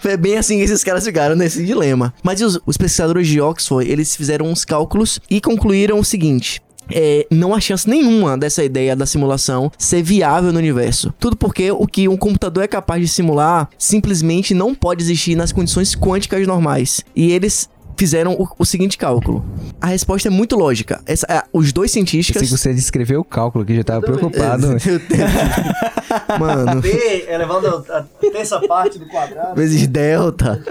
Foi 0.00 0.16
bem 0.18 0.36
assim 0.36 0.58
que 0.58 0.64
esses 0.64 0.84
caras 0.84 1.04
ficaram 1.04 1.34
nesse 1.34 1.64
dilema. 1.64 2.12
Mas 2.22 2.40
os, 2.42 2.60
os 2.66 2.76
pesquisadores 2.76 3.26
de 3.26 3.40
Oxford, 3.40 3.90
eles 3.90 4.14
fizeram 4.14 4.46
uns 4.46 4.64
cálculos 4.64 5.18
e 5.30 5.40
concluíram 5.40 5.98
o 5.98 6.04
seguinte. 6.04 6.60
é, 6.90 7.26
não 7.30 7.54
há 7.54 7.60
chance 7.60 7.88
nenhuma 7.88 8.36
dessa 8.36 8.64
ideia 8.64 8.96
da 8.96 9.06
simulação 9.06 9.70
ser 9.76 10.02
viável 10.02 10.52
no 10.52 10.58
universo. 10.58 11.12
Tudo 11.18 11.36
porque 11.36 11.70
o 11.70 11.86
que 11.86 12.08
um 12.08 12.16
computador 12.16 12.64
é 12.64 12.68
capaz 12.68 13.00
de 13.02 13.08
simular 13.08 13.68
simplesmente 13.78 14.54
não 14.54 14.74
pode 14.74 15.02
existir 15.02 15.36
nas 15.36 15.52
condições 15.52 15.94
quânticas 15.94 16.46
normais. 16.46 17.02
E 17.14 17.30
eles 17.30 17.68
fizeram 17.98 18.34
o, 18.34 18.48
o 18.58 18.64
seguinte 18.64 18.96
cálculo. 18.96 19.44
A 19.80 19.88
resposta 19.88 20.28
é 20.28 20.30
muito 20.30 20.56
lógica. 20.56 21.02
Essa, 21.04 21.26
é, 21.28 21.42
os 21.52 21.72
dois 21.72 21.90
cientistas. 21.90 22.48
Se 22.48 22.56
você 22.56 22.72
descreveu 22.72 23.20
o 23.20 23.24
cálculo, 23.24 23.64
que 23.64 23.74
já 23.74 23.82
tava 23.82 24.00
preocupado. 24.00 24.68
Mano. 26.38 26.80
B 26.80 27.26
elevado 27.28 27.84
a 27.90 28.02
terça 28.20 28.60
parte 28.60 28.98
do 28.98 29.06
quadrado. 29.06 29.56
vezes 29.56 29.86
delta. 29.88 30.62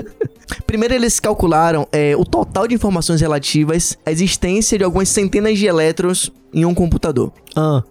Primeiro 0.66 0.94
eles 0.94 1.20
calcularam 1.20 1.88
é, 1.92 2.16
o 2.16 2.24
total 2.24 2.68
de 2.68 2.74
informações 2.74 3.20
relativas 3.20 3.98
à 4.06 4.12
existência 4.12 4.78
de 4.78 4.84
algumas 4.84 5.10
centenas 5.10 5.58
de 5.58 5.66
elétrons 5.66 6.32
em 6.54 6.66
um 6.66 6.74
computador. 6.74 7.32
Ah. 7.56 7.84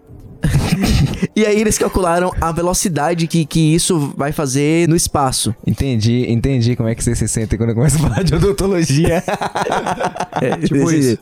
E 1.35 1.45
aí 1.45 1.61
eles 1.61 1.77
calcularam 1.77 2.33
a 2.41 2.51
velocidade 2.51 3.27
que, 3.27 3.45
que 3.45 3.75
isso 3.75 4.15
vai 4.17 4.33
fazer 4.33 4.89
no 4.89 4.97
espaço. 4.97 5.55
Entendi, 5.67 6.25
entendi 6.31 6.75
como 6.75 6.89
é 6.89 6.95
que 6.95 7.05
você 7.05 7.15
se 7.15 7.29
sente 7.29 7.59
quando 7.59 7.75
começa 7.75 7.97
a 7.97 8.01
falar 8.01 8.23
de 8.23 8.35
odontologia. 8.35 9.23
É, 10.39 10.55
tipo 10.61 10.91
isso. 10.91 11.19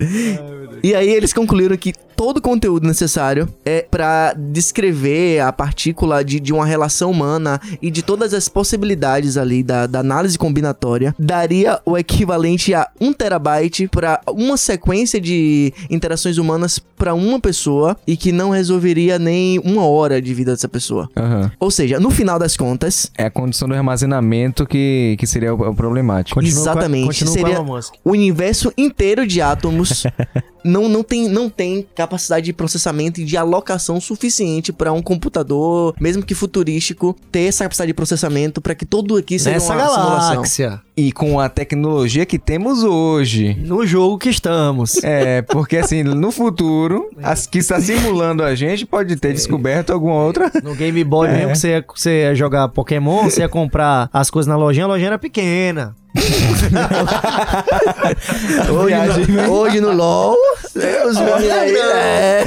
E 0.82 0.94
aí 0.94 1.08
eles 1.08 1.32
concluíram 1.32 1.76
que 1.76 1.92
todo 2.16 2.38
o 2.38 2.42
conteúdo 2.42 2.86
necessário 2.86 3.48
é 3.64 3.86
para 3.90 4.34
descrever 4.34 5.40
a 5.40 5.52
partícula 5.52 6.24
de, 6.24 6.38
de 6.38 6.52
uma 6.52 6.66
relação 6.66 7.10
humana 7.10 7.60
e 7.80 7.90
de 7.90 8.02
todas 8.02 8.34
as 8.34 8.48
possibilidades 8.48 9.36
ali 9.36 9.62
da, 9.62 9.86
da 9.86 10.00
análise 10.00 10.38
combinatória 10.38 11.14
daria 11.18 11.80
o 11.84 11.96
equivalente 11.96 12.74
a 12.74 12.88
um 13.00 13.12
terabyte 13.12 13.88
para 13.88 14.20
uma 14.28 14.56
sequência 14.56 15.20
de 15.20 15.72
interações 15.90 16.38
humanas 16.38 16.78
para 16.78 17.14
uma 17.14 17.40
pessoa 17.40 17.96
e 18.06 18.16
que 18.16 18.32
não 18.32 18.50
resolveria 18.50 19.13
nem 19.18 19.58
uma 19.60 19.86
hora 19.86 20.20
de 20.20 20.32
vida 20.34 20.52
dessa 20.52 20.68
pessoa. 20.68 21.08
Aham. 21.16 21.50
Ou 21.58 21.70
seja, 21.70 21.98
no 22.00 22.10
final 22.10 22.38
das 22.38 22.56
contas, 22.56 23.10
É 23.16 23.24
a 23.24 23.30
condição 23.30 23.68
do 23.68 23.74
armazenamento 23.74 24.66
que, 24.66 25.16
que 25.18 25.26
seria 25.26 25.54
o, 25.54 25.70
o 25.70 25.74
problemático. 25.74 26.40
Exatamente, 26.42 27.06
Continua 27.06 27.32
com 27.34 27.38
seria- 27.40 27.54
Elon 27.54 27.64
Musk. 27.64 27.94
o 28.04 28.10
universo 28.10 28.72
inteiro 28.76 29.26
de 29.26 29.40
átomos 29.40 30.04
não, 30.64 30.88
não, 30.88 31.02
tem, 31.02 31.28
não 31.28 31.48
tem 31.50 31.86
capacidade 31.94 32.44
de 32.46 32.52
processamento 32.52 33.20
e 33.20 33.24
de 33.24 33.36
alocação 33.36 34.00
suficiente 34.00 34.72
para 34.72 34.92
um 34.92 35.02
computador, 35.02 35.94
mesmo 36.00 36.22
que 36.22 36.34
futurístico, 36.34 37.16
ter 37.30 37.40
essa 37.48 37.64
capacidade 37.64 37.88
de 37.88 37.94
processamento 37.94 38.60
para 38.60 38.74
que 38.74 38.84
tudo 38.86 39.16
aqui 39.16 39.38
seja 39.38 39.52
Nessa 39.56 39.74
uma 39.74 39.88
simulação. 39.88 40.44
E 40.96 41.10
com 41.10 41.40
a 41.40 41.48
tecnologia 41.48 42.24
que 42.24 42.38
temos 42.38 42.84
hoje. 42.84 43.56
No 43.58 43.84
jogo 43.84 44.16
que 44.16 44.28
estamos. 44.28 45.02
É, 45.02 45.42
porque 45.42 45.78
assim, 45.78 46.04
no 46.04 46.30
futuro, 46.30 47.08
as 47.20 47.48
que 47.48 47.58
está 47.58 47.80
simulando 47.80 48.44
a 48.44 48.54
gente 48.54 48.86
pode 48.86 49.16
ter 49.16 49.32
descoberto 49.32 49.92
alguma 49.92 50.14
outra. 50.22 50.52
No 50.62 50.72
Game 50.76 51.02
Boy 51.02 51.28
É. 51.28 51.32
mesmo 51.32 51.52
que 51.52 51.58
você 51.58 51.68
ia, 51.70 51.84
você 51.96 52.22
ia 52.22 52.34
jogar 52.36 52.68
Pokémon, 52.68 53.24
você 53.24 53.40
ia 53.40 53.48
comprar 53.48 54.08
as 54.12 54.30
coisas 54.30 54.46
na 54.48 54.56
lojinha, 54.56 54.84
a 54.84 54.88
lojinha 54.88 55.08
era 55.08 55.18
pequena. 55.18 55.96
Hoje, 58.70 59.32
no, 59.32 59.52
hoje 59.52 59.80
no 59.80 59.92
LoL, 59.92 60.36
é, 60.76 61.06
os 61.06 61.16
homens 61.16 61.50
aí, 61.50 61.74
é. 61.76 62.44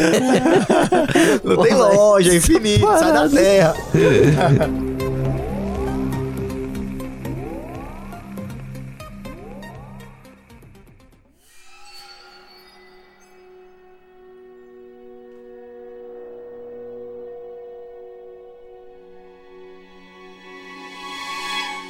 Não 1.44 1.58
tem 1.64 1.74
loja, 1.74 2.32
é 2.32 2.36
infinito, 2.38 2.88
sai 2.98 3.12
da 3.12 3.28
terra. 3.30 3.74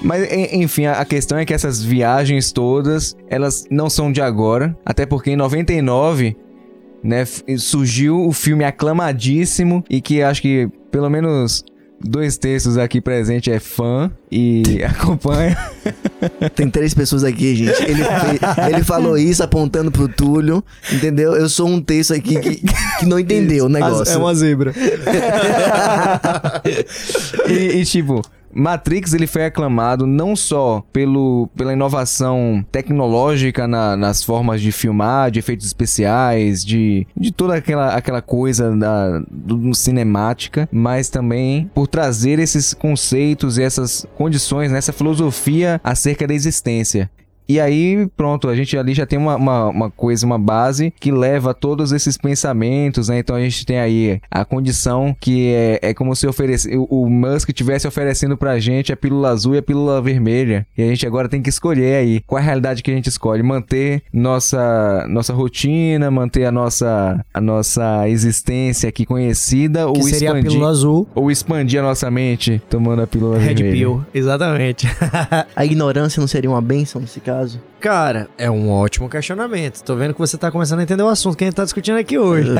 Mas, 0.07 0.31
en- 0.31 0.63
enfim, 0.63 0.85
a 0.85 1.03
questão 1.03 1.37
é 1.37 1.43
que 1.45 1.53
essas 1.53 1.83
viagens 1.83 2.51
todas, 2.53 3.13
elas 3.29 3.65
não 3.69 3.89
são 3.89 4.09
de 4.09 4.21
agora. 4.21 4.73
Até 4.85 5.05
porque 5.05 5.31
em 5.31 5.35
99, 5.35 6.35
né, 7.03 7.25
surgiu 7.57 8.25
o 8.25 8.31
filme 8.31 8.63
aclamadíssimo 8.63 9.83
e 9.89 9.99
que 9.99 10.21
acho 10.21 10.41
que 10.41 10.69
pelo 10.89 11.09
menos 11.09 11.61
dois 11.99 12.37
terços 12.37 12.77
aqui 12.77 13.01
presente 13.01 13.51
é 13.51 13.59
fã 13.59 14.09
e 14.31 14.81
acompanha. 14.85 15.57
Tem 16.55 16.69
três 16.69 16.93
pessoas 16.93 17.23
aqui, 17.25 17.55
gente. 17.55 17.83
Ele, 17.83 18.01
ele 18.73 18.83
falou 18.85 19.17
isso 19.17 19.43
apontando 19.43 19.91
pro 19.91 20.07
Túlio, 20.07 20.63
entendeu? 20.91 21.35
Eu 21.35 21.49
sou 21.49 21.67
um 21.67 21.81
texto 21.81 22.13
aqui 22.13 22.39
que, 22.39 22.55
que 22.99 23.05
não 23.05 23.19
entendeu 23.19 23.65
o 23.65 23.69
negócio. 23.69 24.13
É 24.13 24.17
uma 24.17 24.33
zebra. 24.33 24.73
e, 27.49 27.79
e, 27.79 27.85
tipo, 27.85 28.21
Matrix 28.57 29.13
ele 29.13 29.27
foi 29.27 29.45
aclamado 29.45 30.07
não 30.07 30.35
só 30.35 30.83
pelo, 30.91 31.47
pela 31.55 31.73
inovação 31.73 32.65
tecnológica 32.71 33.67
na- 33.67 33.95
nas 33.95 34.23
formas 34.23 34.61
de 34.61 34.71
filmar, 34.71 35.29
de 35.29 35.39
efeitos 35.39 35.65
especiais, 35.67 36.65
de, 36.65 37.05
de 37.15 37.31
toda 37.31 37.55
aquela, 37.55 37.93
aquela 37.95 38.21
coisa 38.21 38.75
da 38.75 39.19
do, 39.29 39.73
cinemática, 39.75 40.67
mas 40.71 41.09
também 41.09 41.69
por 41.73 41.87
trazer 41.87 42.39
esses 42.39 42.73
conceitos 42.73 43.57
e 43.57 43.63
essas 43.63 44.05
condições, 44.17 44.71
né, 44.71 44.77
essa 44.79 44.93
filosofia 44.93 45.79
acerca 45.83 46.25
da 46.27 46.33
existência. 46.33 47.09
E 47.47 47.59
aí, 47.59 48.07
pronto, 48.15 48.49
a 48.49 48.55
gente 48.55 48.77
ali 48.77 48.93
já 48.93 49.05
tem 49.05 49.17
uma, 49.17 49.35
uma, 49.35 49.65
uma 49.67 49.91
coisa, 49.91 50.25
uma 50.25 50.37
base 50.37 50.93
que 50.99 51.11
leva 51.11 51.51
a 51.51 51.53
todos 51.53 51.91
esses 51.91 52.17
pensamentos, 52.17 53.09
né? 53.09 53.19
Então 53.19 53.35
a 53.35 53.39
gente 53.41 53.65
tem 53.65 53.79
aí 53.79 54.19
a 54.29 54.43
condição 54.43 55.15
que 55.19 55.53
é, 55.53 55.79
é 55.81 55.93
como 55.93 56.15
se 56.15 56.27
oferece, 56.27 56.75
o, 56.75 56.83
o 56.83 57.09
Musk 57.09 57.49
estivesse 57.49 57.87
oferecendo 57.87 58.37
pra 58.37 58.59
gente 58.59 58.91
a 58.91 58.97
pílula 58.97 59.29
azul 59.29 59.55
e 59.55 59.57
a 59.59 59.61
pílula 59.61 60.01
vermelha. 60.01 60.65
E 60.77 60.83
a 60.83 60.87
gente 60.87 61.05
agora 61.05 61.29
tem 61.29 61.41
que 61.41 61.49
escolher 61.49 61.95
aí 61.95 62.21
qual 62.25 62.39
é 62.39 62.41
a 62.41 62.45
realidade 62.45 62.83
que 62.83 62.91
a 62.91 62.93
gente 62.93 63.07
escolhe. 63.07 63.43
Manter 63.43 64.03
nossa, 64.11 65.05
nossa 65.09 65.33
rotina, 65.33 66.11
manter 66.11 66.45
a 66.45 66.51
nossa, 66.51 67.23
a 67.33 67.41
nossa 67.41 68.07
existência 68.09 68.89
aqui 68.89 69.05
conhecida 69.05 69.81
Que 69.81 69.85
ou 69.85 70.03
seria 70.03 70.33
a 70.33 70.33
expandir. 70.33 70.51
pílula 70.51 70.69
azul. 70.69 71.07
Ou 71.15 71.31
expandir 71.31 71.79
a 71.79 71.83
nossa 71.83 72.09
mente 72.11 72.61
tomando 72.69 73.01
a 73.01 73.07
pílula 73.07 73.37
Red 73.37 73.55
vermelha. 73.55 73.71
Pill, 73.71 74.05
exatamente. 74.13 74.87
A 75.55 75.65
ignorância 75.65 76.19
não 76.19 76.27
seria 76.27 76.49
uma 76.49 76.61
benção 76.61 77.01
nesse 77.01 77.19
caso? 77.19 77.36
caso. 77.37 77.61
Cara, 77.79 78.27
é 78.39 78.49
um 78.49 78.71
ótimo 78.71 79.07
questionamento. 79.07 79.83
Tô 79.83 79.95
vendo 79.95 80.13
que 80.13 80.19
você 80.19 80.35
tá 80.35 80.49
começando 80.51 80.79
a 80.79 80.83
entender 80.83 81.03
o 81.03 81.07
assunto 81.07 81.37
que 81.37 81.43
a 81.43 81.47
gente 81.47 81.55
tá 81.55 81.63
discutindo 81.63 81.97
aqui 81.97 82.17
hoje. 82.17 82.49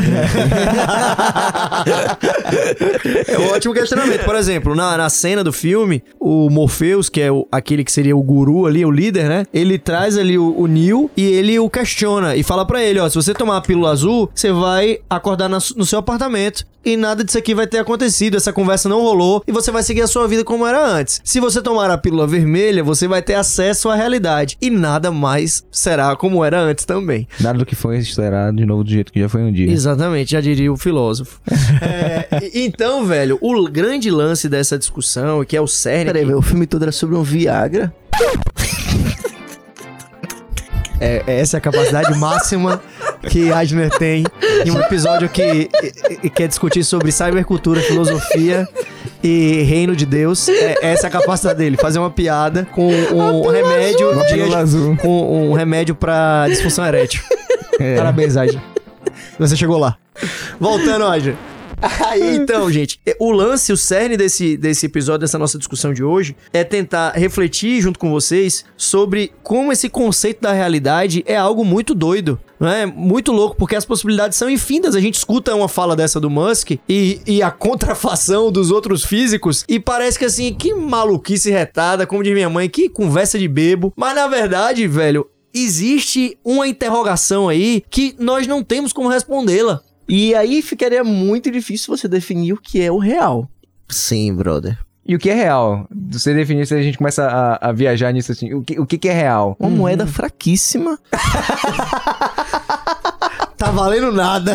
é 3.28 3.40
um 3.40 3.48
ótimo 3.52 3.74
questionamento. 3.74 4.24
Por 4.26 4.36
exemplo, 4.36 4.76
na, 4.76 4.96
na 4.96 5.10
cena 5.10 5.44
do 5.44 5.52
filme, 5.52 6.04
o 6.20 6.50
Morpheus, 6.52 7.10
que 7.10 7.20
é 7.22 7.32
o- 7.32 7.48
aquele 7.52 7.84
que 7.84 7.92
seria 7.92 8.16
o 8.16 8.22
guru 8.22 8.68
ali, 8.68 8.86
o 8.86 8.92
líder, 8.92 9.28
né? 9.28 9.46
Ele 9.54 9.80
traz 9.80 10.18
ali 10.18 10.38
o, 10.38 10.54
o 10.58 10.68
Neo 10.68 11.10
e 11.18 11.24
ele 11.26 11.58
o 11.60 11.68
questiona 11.70 12.36
e 12.36 12.44
fala 12.44 12.66
pra 12.66 12.84
ele, 12.84 13.00
ó, 13.00 13.10
se 13.10 13.16
você 13.16 13.34
tomar 13.34 13.58
a 13.58 13.62
pílula 13.62 13.90
azul, 13.92 14.30
você 14.34 14.52
vai 14.52 15.00
acordar 15.10 15.50
na 15.50 15.58
no 15.76 15.86
seu 15.86 15.98
apartamento 16.00 16.64
e 16.86 16.96
nada 16.96 17.24
disso 17.24 17.38
aqui 17.38 17.54
vai 17.56 17.68
ter 17.68 17.80
acontecido, 17.80 18.38
essa 18.38 18.54
conversa 18.54 18.88
não 18.88 19.02
rolou 19.02 19.44
e 19.46 19.52
você 19.52 19.72
vai 19.72 19.84
seguir 19.84 20.02
a 20.04 20.08
sua 20.08 20.28
vida 20.28 20.44
como 20.44 20.66
era 20.66 20.86
antes. 20.86 21.20
Se 21.24 21.40
você 21.40 21.62
tomar 21.62 21.90
a 21.92 21.98
pílula 21.98 22.26
vermelha, 22.28 22.84
você 22.84 23.08
vai 23.08 23.22
ter 23.22 23.34
acesso 23.34 23.90
à 23.90 23.96
realidade 23.96 24.58
e 24.62 24.70
nada 24.70 25.07
mais 25.12 25.64
será 25.72 26.16
como 26.16 26.44
era 26.44 26.60
antes 26.60 26.86
também. 26.86 27.28
Nada 27.40 27.60
do 27.60 27.66
que 27.66 27.76
foi 27.76 28.02
será 28.04 28.52
de 28.52 28.66
novo 28.66 28.84
do 28.84 28.90
jeito 28.90 29.12
que 29.12 29.20
já 29.20 29.30
foi 29.30 29.42
um 29.42 29.52
dia. 29.52 29.72
Exatamente, 29.72 30.32
já 30.32 30.42
diria 30.42 30.72
o 30.72 30.78
filósofo. 30.78 31.42
É, 31.80 32.28
então, 32.54 33.06
velho, 33.06 33.38
o 33.42 33.70
grande 33.70 34.10
lance 34.10 34.50
dessa 34.50 34.78
discussão, 34.78 35.44
que 35.46 35.56
é 35.56 35.62
o 35.62 35.68
cerne... 35.68 36.06
Peraí, 36.06 36.26
velho, 36.26 36.40
o 36.40 36.42
filme 36.42 36.66
todo 36.66 36.84
era 36.84 36.92
sobre 36.92 37.16
um 37.16 37.24
Viagra. 37.24 37.94
É, 41.00 41.24
essa 41.28 41.58
é 41.58 41.60
a 41.60 41.62
capacidade 41.62 42.14
máxima 42.18 42.82
que 43.30 43.52
Adner 43.52 43.90
tem 43.92 44.24
em 44.66 44.72
um 44.72 44.80
episódio 44.80 45.30
que, 45.30 45.70
que 46.22 46.30
quer 46.30 46.48
discutir 46.48 46.84
sobre 46.84 47.12
cybercultura, 47.12 47.82
filosofia 47.82 48.68
e 49.24 49.64
reino 49.64 49.96
de 49.96 50.06
Deus. 50.06 50.48
É, 50.50 50.76
essa 50.82 51.08
é 51.08 51.10
a 51.10 51.12
capacidade 51.12 51.60
dele, 51.60 51.78
fazer 51.78 52.00
uma 52.00 52.10
piada 52.10 52.66
com 52.72 52.88
um 52.88 53.48
remédio 53.48 54.12
Uma 54.12 54.26
de- 54.26 54.56
azul. 54.56 54.96
com 54.98 55.50
um 55.50 55.54
remédio 55.54 55.96
pra 55.96 56.46
disfunção 56.48 56.86
erétil. 56.86 57.22
É. 57.80 57.96
Parabéns, 57.96 58.36
Adner. 58.38 58.62
Você 59.40 59.56
chegou 59.56 59.78
lá. 59.78 59.98
Voltando, 60.60 61.06
Adner. 61.06 61.36
Aí, 62.08 62.36
então, 62.36 62.72
gente, 62.72 63.00
o 63.20 63.32
lance, 63.32 63.72
o 63.72 63.78
cerne 63.78 64.18
desse, 64.18 64.58
desse 64.58 64.86
episódio, 64.88 65.22
dessa 65.22 65.38
nossa 65.38 65.58
discussão 65.58 65.94
de 65.94 66.04
hoje, 66.04 66.36
é 66.52 66.64
tentar 66.64 67.12
refletir 67.12 67.82
junto 67.82 68.00
com 68.00 68.10
vocês 68.10 68.66
sobre 68.76 69.32
como 69.44 69.72
esse 69.72 69.90
conceito 69.90 70.42
da 70.42 70.54
realidade 70.54 71.24
é 71.28 71.38
algo 71.38 71.64
muito 71.64 71.94
doido. 71.94 72.40
Não 72.60 72.68
é? 72.68 72.88
Muito 72.88 73.32
louco, 73.32 73.56
porque 73.56 73.76
as 73.76 73.86
possibilidades 73.86 74.36
são 74.36 74.50
infindas. 74.50 74.96
A 74.96 75.00
gente 75.00 75.14
escuta 75.14 75.54
uma 75.54 75.68
fala 75.68 75.96
dessa 75.96 76.20
do 76.20 76.28
Musk 76.28 76.72
e, 76.90 77.22
e 77.28 77.44
a 77.44 77.52
contrafação 77.52 78.52
dos 78.52 78.72
outros 78.72 79.06
físicos, 79.06 79.64
e 79.70 79.80
parece 79.80 80.18
que 80.18 80.26
assim, 80.26 80.52
que 80.56 80.74
maluquice 80.74 81.52
retada, 81.52 82.08
como 82.08 82.24
diz 82.24 82.34
minha 82.34 82.50
mãe, 82.50 82.68
que 82.68 82.90
conversa 82.90 83.38
de 83.38 83.48
bebo. 83.48 83.94
Mas 83.96 84.16
na 84.16 84.28
verdade, 84.28 84.88
velho, 84.88 85.30
existe 85.54 86.38
uma 86.44 86.68
interrogação 86.68 87.48
aí 87.48 87.84
que 87.90 88.16
nós 88.18 88.48
não 88.48 88.64
temos 88.64 88.92
como 88.92 89.10
respondê-la. 89.10 89.82
E 90.08 90.34
aí 90.36 90.62
ficaria 90.62 91.04
muito 91.04 91.52
difícil 91.52 91.96
você 91.96 92.08
definir 92.08 92.54
o 92.54 92.58
que 92.58 92.82
é 92.82 92.92
o 92.92 92.98
real. 92.98 93.50
Sim, 93.90 94.34
brother. 94.34 94.78
E 95.06 95.16
o 95.16 95.20
que 95.20 95.30
é 95.30 95.34
real? 95.34 95.88
Você 96.10 96.34
definir 96.34 96.68
se 96.68 96.76
a 96.76 96.82
gente 96.82 96.98
começa 96.98 97.26
a, 97.26 97.70
a 97.70 97.72
viajar 97.72 98.12
nisso 98.12 98.34
assim. 98.34 98.54
O 98.54 98.62
que, 98.62 98.78
o 98.78 98.86
que, 98.86 98.98
que 98.98 99.08
é 99.08 99.14
real? 99.14 99.56
Uma 99.58 99.70
moeda 99.70 100.06
fraquíssima. 100.06 101.00
Tá 103.58 103.72
valendo 103.72 104.12
nada. 104.12 104.54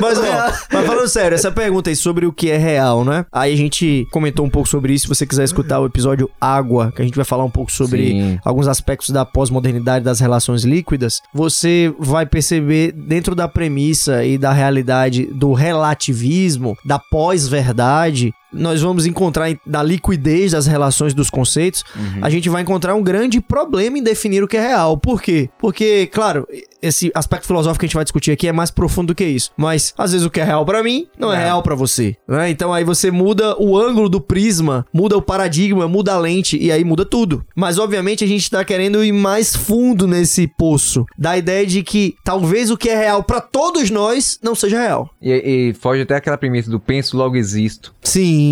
mas, 0.00 0.18
ó, 0.18 0.52
mas 0.72 0.86
falando 0.86 1.08
sério, 1.08 1.34
essa 1.34 1.50
pergunta 1.50 1.90
aí 1.90 1.96
sobre 1.96 2.26
o 2.26 2.32
que 2.32 2.50
é 2.50 2.56
real, 2.56 3.04
né? 3.04 3.26
Aí 3.32 3.52
a 3.52 3.56
gente 3.56 4.06
comentou 4.10 4.44
um 4.46 4.50
pouco 4.50 4.68
sobre 4.68 4.92
isso. 4.92 5.04
Se 5.04 5.08
você 5.08 5.26
quiser 5.26 5.44
escutar 5.44 5.80
o 5.80 5.86
episódio 5.86 6.30
Água, 6.40 6.92
que 6.94 7.02
a 7.02 7.04
gente 7.04 7.16
vai 7.16 7.24
falar 7.24 7.44
um 7.44 7.50
pouco 7.50 7.72
sobre 7.72 8.08
Sim. 8.08 8.38
alguns 8.44 8.68
aspectos 8.68 9.10
da 9.10 9.24
pós-modernidade 9.24 10.04
das 10.04 10.20
relações 10.20 10.64
líquidas, 10.64 11.20
você 11.32 11.92
vai 11.98 12.26
perceber 12.26 12.92
dentro 12.92 13.34
da 13.34 13.48
premissa 13.48 14.24
e 14.24 14.38
da 14.38 14.52
realidade 14.52 15.26
do 15.26 15.52
relativismo, 15.52 16.76
da 16.84 16.98
pós-verdade, 16.98 18.32
nós 18.54 18.80
vamos 18.80 19.06
encontrar 19.06 19.54
da 19.66 19.82
liquidez 19.82 20.52
das 20.52 20.66
relações 20.66 21.12
dos 21.14 21.28
conceitos, 21.30 21.84
a 22.22 22.30
gente 22.30 22.48
vai 22.48 22.62
encontrar 22.62 22.94
um 22.94 23.02
grande 23.02 23.40
problema 23.40 23.98
em 23.98 24.02
definir 24.02 24.42
o 24.42 24.48
que 24.48 24.56
é 24.56 24.60
real. 24.68 24.96
Por 24.96 25.20
quê? 25.20 25.48
Porque, 25.58 26.06
claro, 26.12 26.46
esse 26.80 27.10
aspecto 27.14 27.46
filosófico 27.46 27.80
que 27.80 27.86
a 27.86 27.88
gente 27.88 27.94
vai 27.96 28.04
discutir 28.04 28.30
aqui 28.32 28.46
é 28.48 28.52
mais 28.52 28.70
profundo 28.70 29.08
do 29.08 29.14
que 29.14 29.24
isso. 29.24 29.50
Mas, 29.56 29.92
às 29.96 30.12
vezes, 30.12 30.26
o 30.26 30.30
que 30.30 30.40
é 30.40 30.44
real 30.44 30.64
pra 30.64 30.82
mim 30.82 31.06
não 31.18 31.32
é, 31.32 31.36
É. 31.36 31.44
real 31.44 31.62
pra 31.62 31.74
você. 31.74 32.16
né? 32.28 32.50
Então, 32.50 32.72
aí 32.72 32.84
você 32.84 33.10
muda 33.10 33.56
o 33.60 33.76
ângulo 33.78 34.08
do 34.08 34.20
prisma, 34.20 34.86
muda 34.92 35.16
o 35.16 35.22
paradigma, 35.22 35.88
muda 35.88 36.12
a 36.14 36.18
lente 36.18 36.56
e 36.60 36.70
aí 36.70 36.84
muda 36.84 37.04
tudo. 37.04 37.44
Mas, 37.56 37.78
obviamente, 37.78 38.22
a 38.24 38.26
gente 38.26 38.50
tá 38.50 38.64
querendo 38.64 39.02
ir 39.04 39.12
mais 39.12 39.54
fundo 39.56 40.06
nesse 40.06 40.46
poço. 40.46 41.04
Da 41.18 41.36
ideia 41.36 41.66
de 41.66 41.82
que 41.82 42.14
talvez 42.24 42.70
o 42.70 42.76
que 42.76 42.88
é 42.88 42.96
real 42.96 43.22
pra 43.24 43.40
todos 43.40 43.90
nós 43.90 44.38
não 44.42 44.54
seja 44.54 44.78
real. 44.80 45.08
E, 45.22 45.32
e 45.70 45.74
foge 45.74 46.02
até 46.02 46.16
aquela 46.16 46.36
premissa 46.36 46.70
do 46.70 46.78
penso, 46.80 47.16
logo 47.16 47.36
existo. 47.36 47.94
Sim, 48.02 48.43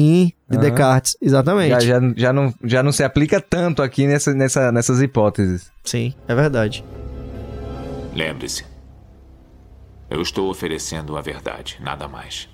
de 0.49 0.57
Aham. 0.57 0.61
Descartes, 0.61 1.17
exatamente. 1.21 1.71
Já, 1.71 1.81
já, 1.81 2.01
já, 2.17 2.33
não, 2.33 2.55
já 2.65 2.83
não 2.83 2.93
se 2.93 3.03
aplica 3.03 3.41
tanto 3.41 3.83
aqui 3.83 4.07
nessa, 4.07 4.33
nessa, 4.35 4.73
nessas 4.73 5.01
hipóteses. 5.01 5.71
Sim, 5.85 6.15
é 6.27 6.35
verdade. 6.35 6.85
Lembre-se. 8.15 8.65
Eu 10.11 10.21
estou 10.21 10.51
oferecendo 10.51 11.17
a 11.17 11.23
verdade, 11.23 11.79
nada 11.81 12.07
mais. 12.07 12.49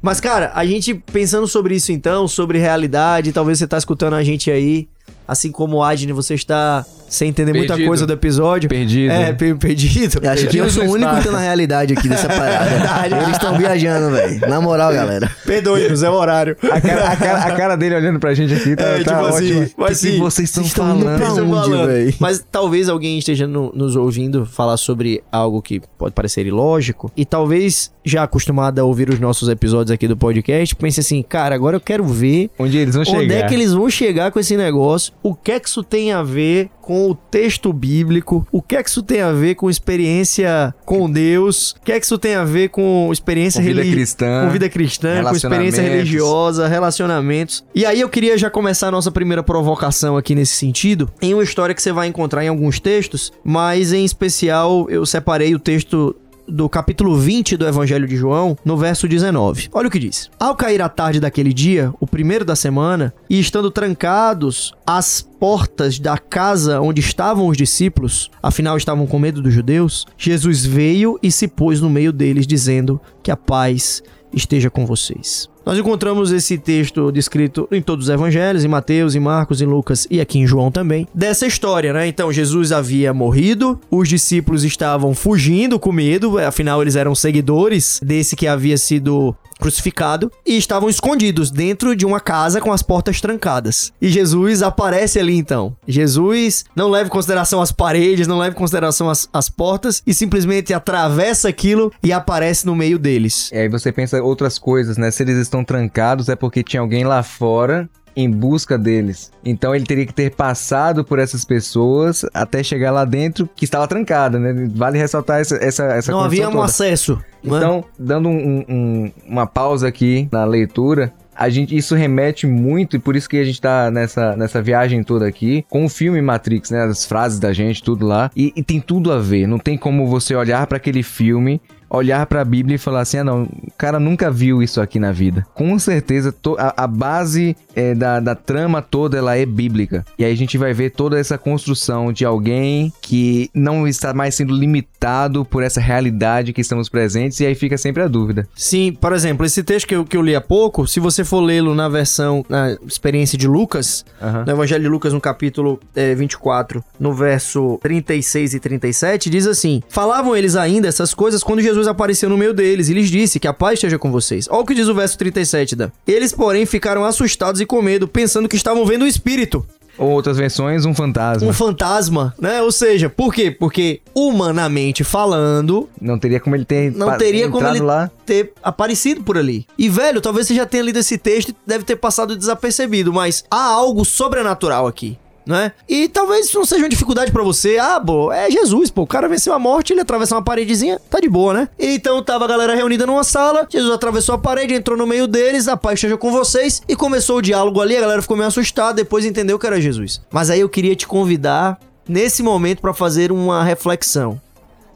Mas, 0.00 0.20
cara, 0.20 0.50
a 0.54 0.64
gente 0.64 0.94
pensando 0.94 1.46
sobre 1.46 1.76
isso 1.76 1.92
então, 1.92 2.26
sobre 2.26 2.58
realidade, 2.58 3.32
talvez 3.32 3.58
você 3.58 3.68
tá 3.68 3.78
escutando 3.78 4.14
a 4.14 4.22
gente 4.24 4.50
aí, 4.50 4.88
assim 5.26 5.50
como 5.50 5.76
o 5.78 5.82
Adne, 5.82 6.12
você 6.12 6.34
está 6.34 6.84
sem 7.08 7.28
entender 7.28 7.52
muita 7.52 7.74
Perdido. 7.74 7.88
coisa 7.88 8.06
do 8.06 8.12
episódio. 8.14 8.70
Perdido. 8.70 9.12
É, 9.12 9.32
per- 9.34 9.56
perdido. 9.58 10.18
Eu 10.22 10.30
acho 10.30 10.46
que 10.46 10.56
eu 10.56 10.70
sou 10.70 10.84
o 10.84 10.92
único 10.92 11.14
que 11.16 11.24
tá 11.24 11.30
na 11.30 11.40
realidade 11.40 11.92
aqui 11.92 12.08
dessa 12.08 12.26
parada. 12.26 12.64
Verdade. 12.70 13.14
Eles 13.16 13.28
estão 13.32 13.58
viajando, 13.58 14.10
velho. 14.16 14.40
Na 14.48 14.60
moral, 14.62 14.90
galera. 14.94 15.30
Perdoe-nos, 15.44 16.02
é 16.02 16.08
o 16.08 16.14
horário. 16.14 16.56
A 16.62 16.80
cara, 16.80 17.08
a, 17.10 17.16
cara, 17.16 17.38
a 17.42 17.50
cara 17.56 17.76
dele 17.76 17.96
olhando 17.96 18.18
pra 18.18 18.32
gente 18.32 18.54
aqui 18.54 18.74
tá, 18.74 18.84
É, 18.84 19.04
tá 19.04 19.14
tipo 19.14 19.26
assim, 19.26 19.60
ótima. 19.60 19.70
mas 19.76 19.98
o 19.98 20.00
que, 20.00 20.06
que 20.08 20.12
sim, 20.14 20.18
vocês 20.20 20.48
estão 20.48 20.64
falando? 20.64 21.06
onde, 21.06 21.20
falando. 21.22 21.86
véi? 21.86 22.14
Mas 22.18 22.42
talvez 22.50 22.88
alguém 22.88 23.18
esteja 23.18 23.46
no- 23.46 23.70
nos 23.74 23.94
ouvindo 23.94 24.46
falar 24.46 24.78
sobre 24.78 25.22
algo 25.30 25.60
que 25.60 25.82
pode 25.98 26.14
parecer 26.14 26.46
ilógico. 26.46 27.12
E 27.14 27.26
talvez, 27.26 27.90
já 28.02 28.22
acostumado 28.22 28.78
a 28.78 28.84
ouvir 28.84 29.10
os 29.10 29.20
nossos 29.20 29.50
episódios 29.50 29.90
aqui 29.90 30.08
do 30.08 30.16
podcast, 30.16 30.74
pense 30.76 31.00
assim, 31.00 31.22
cara, 31.22 31.54
agora 31.54 31.76
eu 31.76 31.80
quero 31.80 32.04
ver 32.04 32.48
Onde 32.58 32.78
eles 32.78 32.94
vão 32.94 33.04
chegar? 33.04 33.18
Onde 33.20 33.34
é 33.34 33.42
que 33.46 33.52
eles 33.54 33.72
vão 33.74 33.90
chegar 33.90 34.32
com 34.32 34.40
esse 34.40 34.56
negócio? 34.56 35.12
O 35.22 35.34
que 35.34 35.52
é 35.52 35.60
que 35.60 35.68
isso 35.68 35.84
tem 35.84 36.12
a 36.12 36.22
ver 36.22 36.68
com 36.80 37.08
o 37.08 37.14
texto 37.14 37.72
bíblico? 37.72 38.46
O 38.50 38.60
que 38.60 38.74
é 38.74 38.82
que 38.82 38.90
isso 38.90 39.02
tem 39.02 39.20
a 39.20 39.32
ver 39.32 39.54
com 39.54 39.70
experiência 39.70 40.74
com 40.84 41.08
Deus? 41.08 41.76
O 41.80 41.84
que 41.84 41.92
é 41.92 42.00
que 42.00 42.04
isso 42.04 42.18
tem 42.18 42.34
a 42.34 42.44
ver 42.44 42.70
com 42.70 43.08
experiência 43.12 43.60
Com 43.60 43.66
vida 43.66 43.82
cristã, 43.82 44.44
com 44.44 44.50
vida 44.50 44.68
cristã, 44.68 45.22
com 45.22 45.36
experiência 45.36 45.82
religiosa, 45.82 46.66
relacionamentos. 46.66 47.64
E 47.74 47.86
aí 47.86 48.00
eu 48.00 48.08
queria 48.08 48.36
já 48.36 48.50
começar 48.50 48.88
a 48.88 48.90
nossa 48.90 49.12
primeira 49.12 49.42
provocação 49.42 50.16
aqui 50.16 50.34
nesse 50.34 50.56
sentido, 50.56 51.08
em 51.20 51.34
uma 51.34 51.44
história 51.44 51.74
que 51.74 51.82
você 51.82 51.92
vai 51.92 52.08
encontrar 52.08 52.44
em 52.44 52.48
alguns 52.48 52.80
textos, 52.80 53.32
mas 53.44 53.92
em 53.92 54.04
especial 54.04 54.86
eu 54.90 55.06
separei 55.06 55.54
o 55.54 55.58
texto 55.58 56.16
do 56.46 56.68
capítulo 56.68 57.16
20 57.16 57.56
do 57.56 57.66
Evangelho 57.66 58.06
de 58.06 58.16
João, 58.16 58.56
no 58.64 58.76
verso 58.76 59.06
19. 59.06 59.68
Olha 59.72 59.88
o 59.88 59.90
que 59.90 59.98
diz: 59.98 60.30
Ao 60.38 60.54
cair 60.54 60.82
a 60.82 60.88
tarde 60.88 61.20
daquele 61.20 61.52
dia, 61.52 61.92
o 62.00 62.06
primeiro 62.06 62.44
da 62.44 62.56
semana, 62.56 63.12
e 63.28 63.38
estando 63.38 63.70
trancados 63.70 64.72
as 64.86 65.20
portas 65.20 65.98
da 65.98 66.16
casa 66.18 66.80
onde 66.80 67.00
estavam 67.00 67.48
os 67.48 67.56
discípulos, 67.56 68.30
afinal 68.42 68.76
estavam 68.76 69.06
com 69.06 69.18
medo 69.18 69.42
dos 69.42 69.52
judeus, 69.52 70.06
Jesus 70.16 70.64
veio 70.64 71.18
e 71.22 71.30
se 71.30 71.48
pôs 71.48 71.80
no 71.80 71.90
meio 71.90 72.12
deles, 72.12 72.46
dizendo 72.46 73.00
que 73.22 73.30
a 73.30 73.36
paz 73.36 74.02
esteja 74.32 74.70
com 74.70 74.86
vocês. 74.86 75.51
Nós 75.64 75.78
encontramos 75.78 76.32
esse 76.32 76.58
texto 76.58 77.12
descrito 77.12 77.68
em 77.70 77.80
todos 77.80 78.06
os 78.06 78.10
evangelhos, 78.10 78.64
em 78.64 78.68
Mateus, 78.68 79.14
em 79.14 79.20
Marcos, 79.20 79.60
em 79.60 79.66
Lucas 79.66 80.06
e 80.10 80.20
aqui 80.20 80.38
em 80.38 80.46
João 80.46 80.70
também, 80.70 81.06
dessa 81.14 81.46
história, 81.46 81.92
né? 81.92 82.06
Então, 82.06 82.32
Jesus 82.32 82.72
havia 82.72 83.14
morrido, 83.14 83.80
os 83.90 84.08
discípulos 84.08 84.64
estavam 84.64 85.14
fugindo 85.14 85.78
com 85.78 85.92
medo, 85.92 86.38
afinal 86.38 86.82
eles 86.82 86.96
eram 86.96 87.14
seguidores 87.14 88.00
desse 88.02 88.34
que 88.34 88.46
havia 88.46 88.76
sido 88.76 89.34
crucificado 89.62 90.30
e 90.44 90.56
estavam 90.56 90.90
escondidos 90.90 91.50
dentro 91.50 91.94
de 91.94 92.04
uma 92.04 92.18
casa 92.18 92.60
com 92.60 92.72
as 92.72 92.82
portas 92.82 93.20
trancadas. 93.20 93.92
E 94.00 94.08
Jesus 94.08 94.60
aparece 94.60 95.20
ali 95.20 95.36
então. 95.36 95.76
Jesus 95.86 96.64
não 96.74 96.90
leva 96.90 97.06
em 97.06 97.10
consideração 97.10 97.62
as 97.62 97.70
paredes, 97.70 98.26
não 98.26 98.38
leva 98.38 98.54
em 98.54 98.58
consideração 98.58 99.08
as, 99.08 99.28
as 99.32 99.48
portas 99.48 100.02
e 100.04 100.12
simplesmente 100.12 100.74
atravessa 100.74 101.48
aquilo 101.48 101.92
e 102.02 102.12
aparece 102.12 102.66
no 102.66 102.74
meio 102.74 102.98
deles. 102.98 103.50
E 103.52 103.56
aí 103.56 103.68
você 103.68 103.92
pensa 103.92 104.20
outras 104.20 104.58
coisas, 104.58 104.96
né? 104.96 105.10
Se 105.12 105.22
eles 105.22 105.38
estão 105.52 105.62
trancados 105.64 106.28
é 106.30 106.34
porque 106.34 106.62
tinha 106.62 106.80
alguém 106.80 107.04
lá 107.04 107.22
fora 107.22 107.88
em 108.14 108.30
busca 108.30 108.76
deles. 108.76 109.30
Então 109.44 109.74
ele 109.74 109.84
teria 109.86 110.04
que 110.06 110.12
ter 110.12 110.34
passado 110.34 111.02
por 111.04 111.18
essas 111.18 111.44
pessoas 111.46 112.24
até 112.34 112.62
chegar 112.62 112.90
lá 112.90 113.04
dentro 113.06 113.48
que 113.56 113.64
estava 113.64 113.86
trancada, 113.88 114.38
né? 114.38 114.68
Vale 114.74 114.98
ressaltar 114.98 115.40
essa 115.40 115.56
essa, 115.56 115.84
essa 115.84 116.12
não 116.12 116.20
havia 116.20 116.48
um 116.48 116.60
acesso. 116.62 117.14
né? 117.42 117.56
Então, 117.56 117.84
dando 117.98 118.28
um- 118.28 118.64
um- 118.68 119.12
uma 119.26 119.46
pausa 119.46 119.88
aqui 119.88 120.28
na 120.30 120.44
leitura, 120.44 121.10
a 121.34 121.48
gente, 121.48 121.74
isso 121.74 121.94
remete 121.94 122.46
muito, 122.46 122.96
e 122.96 122.98
por 122.98 123.16
isso 123.16 123.26
que 123.28 123.38
a 123.38 123.44
gente 123.44 123.58
tá 123.60 123.90
nessa, 123.90 124.36
nessa 124.36 124.60
viagem 124.60 125.02
toda 125.02 125.26
aqui, 125.26 125.64
com 125.70 125.86
o 125.86 125.88
filme 125.88 126.20
Matrix, 126.20 126.70
né? 126.70 126.82
As 126.84 127.06
frases 127.06 127.38
da 127.40 127.52
gente, 127.54 127.82
tudo 127.82 128.06
lá. 128.06 128.30
E, 128.36 128.52
e 128.54 128.62
tem 128.62 128.78
tudo 128.78 129.10
a 129.10 129.18
ver. 129.18 129.46
Não 129.46 129.58
tem 129.58 129.78
como 129.78 130.06
você 130.06 130.34
olhar 130.36 130.66
para 130.66 130.76
aquele 130.76 131.02
filme, 131.02 131.60
olhar 131.92 132.26
para 132.26 132.40
a 132.40 132.44
Bíblia 132.44 132.76
e 132.76 132.78
falar 132.78 133.00
assim: 133.00 133.18
ah, 133.18 133.24
não, 133.24 133.42
o 133.42 133.72
cara 133.76 134.00
nunca 134.00 134.30
viu 134.30 134.62
isso 134.62 134.80
aqui 134.80 134.98
na 134.98 135.12
vida. 135.12 135.46
Com 135.54 135.78
certeza, 135.78 136.34
a, 136.58 136.84
a 136.84 136.86
base 136.86 137.56
é, 137.76 137.94
da, 137.94 138.18
da 138.18 138.34
trama 138.34 138.80
toda 138.80 139.18
ela 139.18 139.36
é 139.36 139.44
bíblica. 139.44 140.04
E 140.18 140.24
aí 140.24 140.32
a 140.32 140.36
gente 140.36 140.56
vai 140.56 140.72
ver 140.72 140.90
toda 140.90 141.18
essa 141.18 141.36
construção 141.36 142.12
de 142.12 142.24
alguém 142.24 142.92
que 143.00 143.50
não 143.54 143.86
está 143.86 144.14
mais 144.14 144.34
sendo 144.34 144.54
limitado 144.54 145.44
por 145.44 145.62
essa 145.62 145.80
realidade 145.80 146.52
que 146.52 146.60
estamos 146.60 146.88
presentes, 146.88 147.40
e 147.40 147.46
aí 147.46 147.54
fica 147.54 147.76
sempre 147.76 148.02
a 148.02 148.08
dúvida. 148.08 148.48
Sim, 148.54 148.92
por 148.92 149.12
exemplo, 149.12 149.44
esse 149.44 149.62
texto 149.62 149.86
que 149.86 149.94
eu, 149.94 150.04
que 150.04 150.16
eu 150.16 150.22
li 150.22 150.34
há 150.34 150.40
pouco, 150.40 150.86
se 150.86 151.00
você 151.00 151.24
for 151.24 151.40
lê-lo 151.40 151.74
na 151.74 151.88
versão, 151.88 152.44
na 152.48 152.76
experiência 152.86 153.36
de 153.36 153.46
Lucas, 153.46 154.04
Aham. 154.20 154.44
no 154.46 154.52
Evangelho 154.52 154.82
de 154.82 154.88
Lucas, 154.88 155.12
no 155.12 155.20
capítulo 155.20 155.78
eh, 155.94 156.14
24, 156.14 156.82
no 156.98 157.12
verso 157.12 157.78
36 157.82 158.54
e 158.54 158.60
37, 158.60 159.30
diz 159.30 159.46
assim: 159.46 159.82
Falavam 159.88 160.36
eles 160.36 160.56
ainda 160.56 160.88
essas 160.88 161.12
coisas 161.12 161.42
quando 161.42 161.60
Jesus 161.60 161.81
apareceu 161.86 162.28
no 162.28 162.36
meio 162.36 162.52
deles 162.54 162.88
e 162.88 162.94
lhes 162.94 163.10
disse 163.10 163.38
que 163.40 163.46
a 163.48 163.52
paz 163.52 163.74
esteja 163.74 163.98
com 163.98 164.10
vocês. 164.10 164.46
Olha 164.50 164.60
o 164.62 164.66
que 164.66 164.74
diz 164.74 164.88
o 164.88 164.94
verso 164.94 165.16
37, 165.18 165.74
Dan. 165.76 165.90
Eles, 166.06 166.32
porém, 166.32 166.64
ficaram 166.66 167.04
assustados 167.04 167.60
e 167.60 167.66
com 167.66 167.80
medo, 167.82 168.06
pensando 168.08 168.48
que 168.48 168.56
estavam 168.56 168.84
vendo 168.86 169.04
um 169.04 169.08
espírito, 169.08 169.66
Ou 169.98 170.08
outras 170.10 170.36
versões, 170.38 170.84
um 170.86 170.94
fantasma. 170.94 171.48
um 171.48 171.52
fantasma, 171.52 172.34
né? 172.40 172.62
Ou 172.62 172.72
seja, 172.72 173.10
por 173.10 173.32
quê? 173.34 173.50
Porque, 173.50 174.00
humanamente 174.14 175.04
falando, 175.04 175.88
Não 176.00 176.18
teria 176.18 176.40
como 176.40 176.56
ele 176.56 176.64
ter 176.64 176.90
não 176.92 177.16
teria 177.18 177.48
como 177.48 177.66
ele 177.66 177.80
lá. 177.80 178.10
ter 178.24 178.52
aparecido 178.62 179.22
por 179.22 179.36
ali. 179.36 179.66
E, 179.76 179.88
velho, 179.88 180.20
talvez 180.20 180.46
você 180.46 180.54
já 180.54 180.64
tenha 180.66 180.82
lido 180.82 180.98
esse 180.98 181.18
texto 181.18 181.50
e 181.50 181.56
deve 181.66 181.84
ter 181.84 181.96
passado 181.96 182.34
desapercebido, 182.36 183.12
mas 183.12 183.44
há 183.50 183.62
algo 183.64 184.04
sobrenatural 184.04 184.86
aqui. 184.86 185.18
Né? 185.44 185.72
E 185.88 186.08
talvez 186.08 186.46
isso 186.46 186.56
não 186.56 186.64
seja 186.64 186.82
uma 186.84 186.88
dificuldade 186.88 187.32
pra 187.32 187.42
você. 187.42 187.76
Ah, 187.76 188.00
pô, 188.00 188.30
é 188.32 188.48
Jesus, 188.48 188.90
pô. 188.90 189.02
O 189.02 189.06
cara 189.08 189.28
venceu 189.28 189.52
a 189.52 189.58
morte, 189.58 189.92
ele 189.92 190.00
atravessou 190.00 190.36
uma 190.38 190.44
paredezinha, 190.44 191.00
tá 191.10 191.18
de 191.18 191.28
boa, 191.28 191.52
né? 191.52 191.68
Então 191.76 192.22
tava 192.22 192.44
a 192.44 192.48
galera 192.48 192.76
reunida 192.76 193.04
numa 193.06 193.24
sala, 193.24 193.66
Jesus 193.68 193.92
atravessou 193.92 194.36
a 194.36 194.38
parede, 194.38 194.72
entrou 194.72 194.96
no 194.96 195.04
meio 195.04 195.26
deles, 195.26 195.66
a 195.66 195.76
paz 195.76 195.94
esteja 195.94 196.16
com 196.16 196.30
vocês, 196.30 196.80
e 196.88 196.94
começou 196.94 197.38
o 197.38 197.42
diálogo 197.42 197.80
ali, 197.80 197.96
a 197.96 198.00
galera 198.00 198.22
ficou 198.22 198.36
meio 198.36 198.46
assustada, 198.46 198.94
depois 198.94 199.24
entendeu 199.24 199.58
que 199.58 199.66
era 199.66 199.80
Jesus. 199.80 200.20
Mas 200.30 200.48
aí 200.48 200.60
eu 200.60 200.68
queria 200.68 200.94
te 200.94 201.08
convidar, 201.08 201.76
nesse 202.08 202.40
momento, 202.40 202.80
pra 202.80 202.94
fazer 202.94 203.32
uma 203.32 203.64
reflexão. 203.64 204.40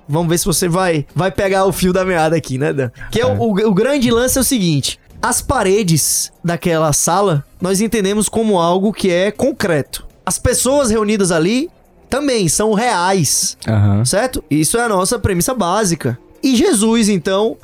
Vamos 0.08 0.28
ver 0.28 0.38
se 0.38 0.44
você 0.44 0.68
vai, 0.68 1.04
vai 1.12 1.32
pegar 1.32 1.64
o 1.64 1.72
fio 1.72 1.92
da 1.92 2.04
meada 2.04 2.36
aqui, 2.36 2.56
né, 2.56 2.72
Dan? 2.72 2.90
Que 3.10 3.20
é 3.20 3.26
o, 3.26 3.36
o- 3.42 3.68
o 3.68 3.74
grande 3.74 4.08
lance 4.12 4.38
é 4.38 4.40
o 4.40 4.44
seguinte: 4.44 5.00
as 5.20 5.42
paredes 5.42 6.30
daquela 6.44 6.92
sala 6.92 7.44
nós 7.60 7.80
entendemos 7.80 8.28
como 8.28 8.60
algo 8.60 8.92
que 8.92 9.10
é 9.10 9.32
concreto. 9.32 10.06
As 10.26 10.38
pessoas 10.38 10.90
reunidas 10.90 11.30
ali 11.30 11.70
também 12.10 12.48
são 12.48 12.74
reais, 12.74 13.56
Aham. 13.66 14.04
certo? 14.04 14.42
Isso 14.50 14.76
é 14.76 14.82
a 14.82 14.88
nossa 14.88 15.18
premissa 15.20 15.54
básica. 15.54 16.18
E 16.42 16.56
Jesus, 16.56 17.08
então, 17.08 17.56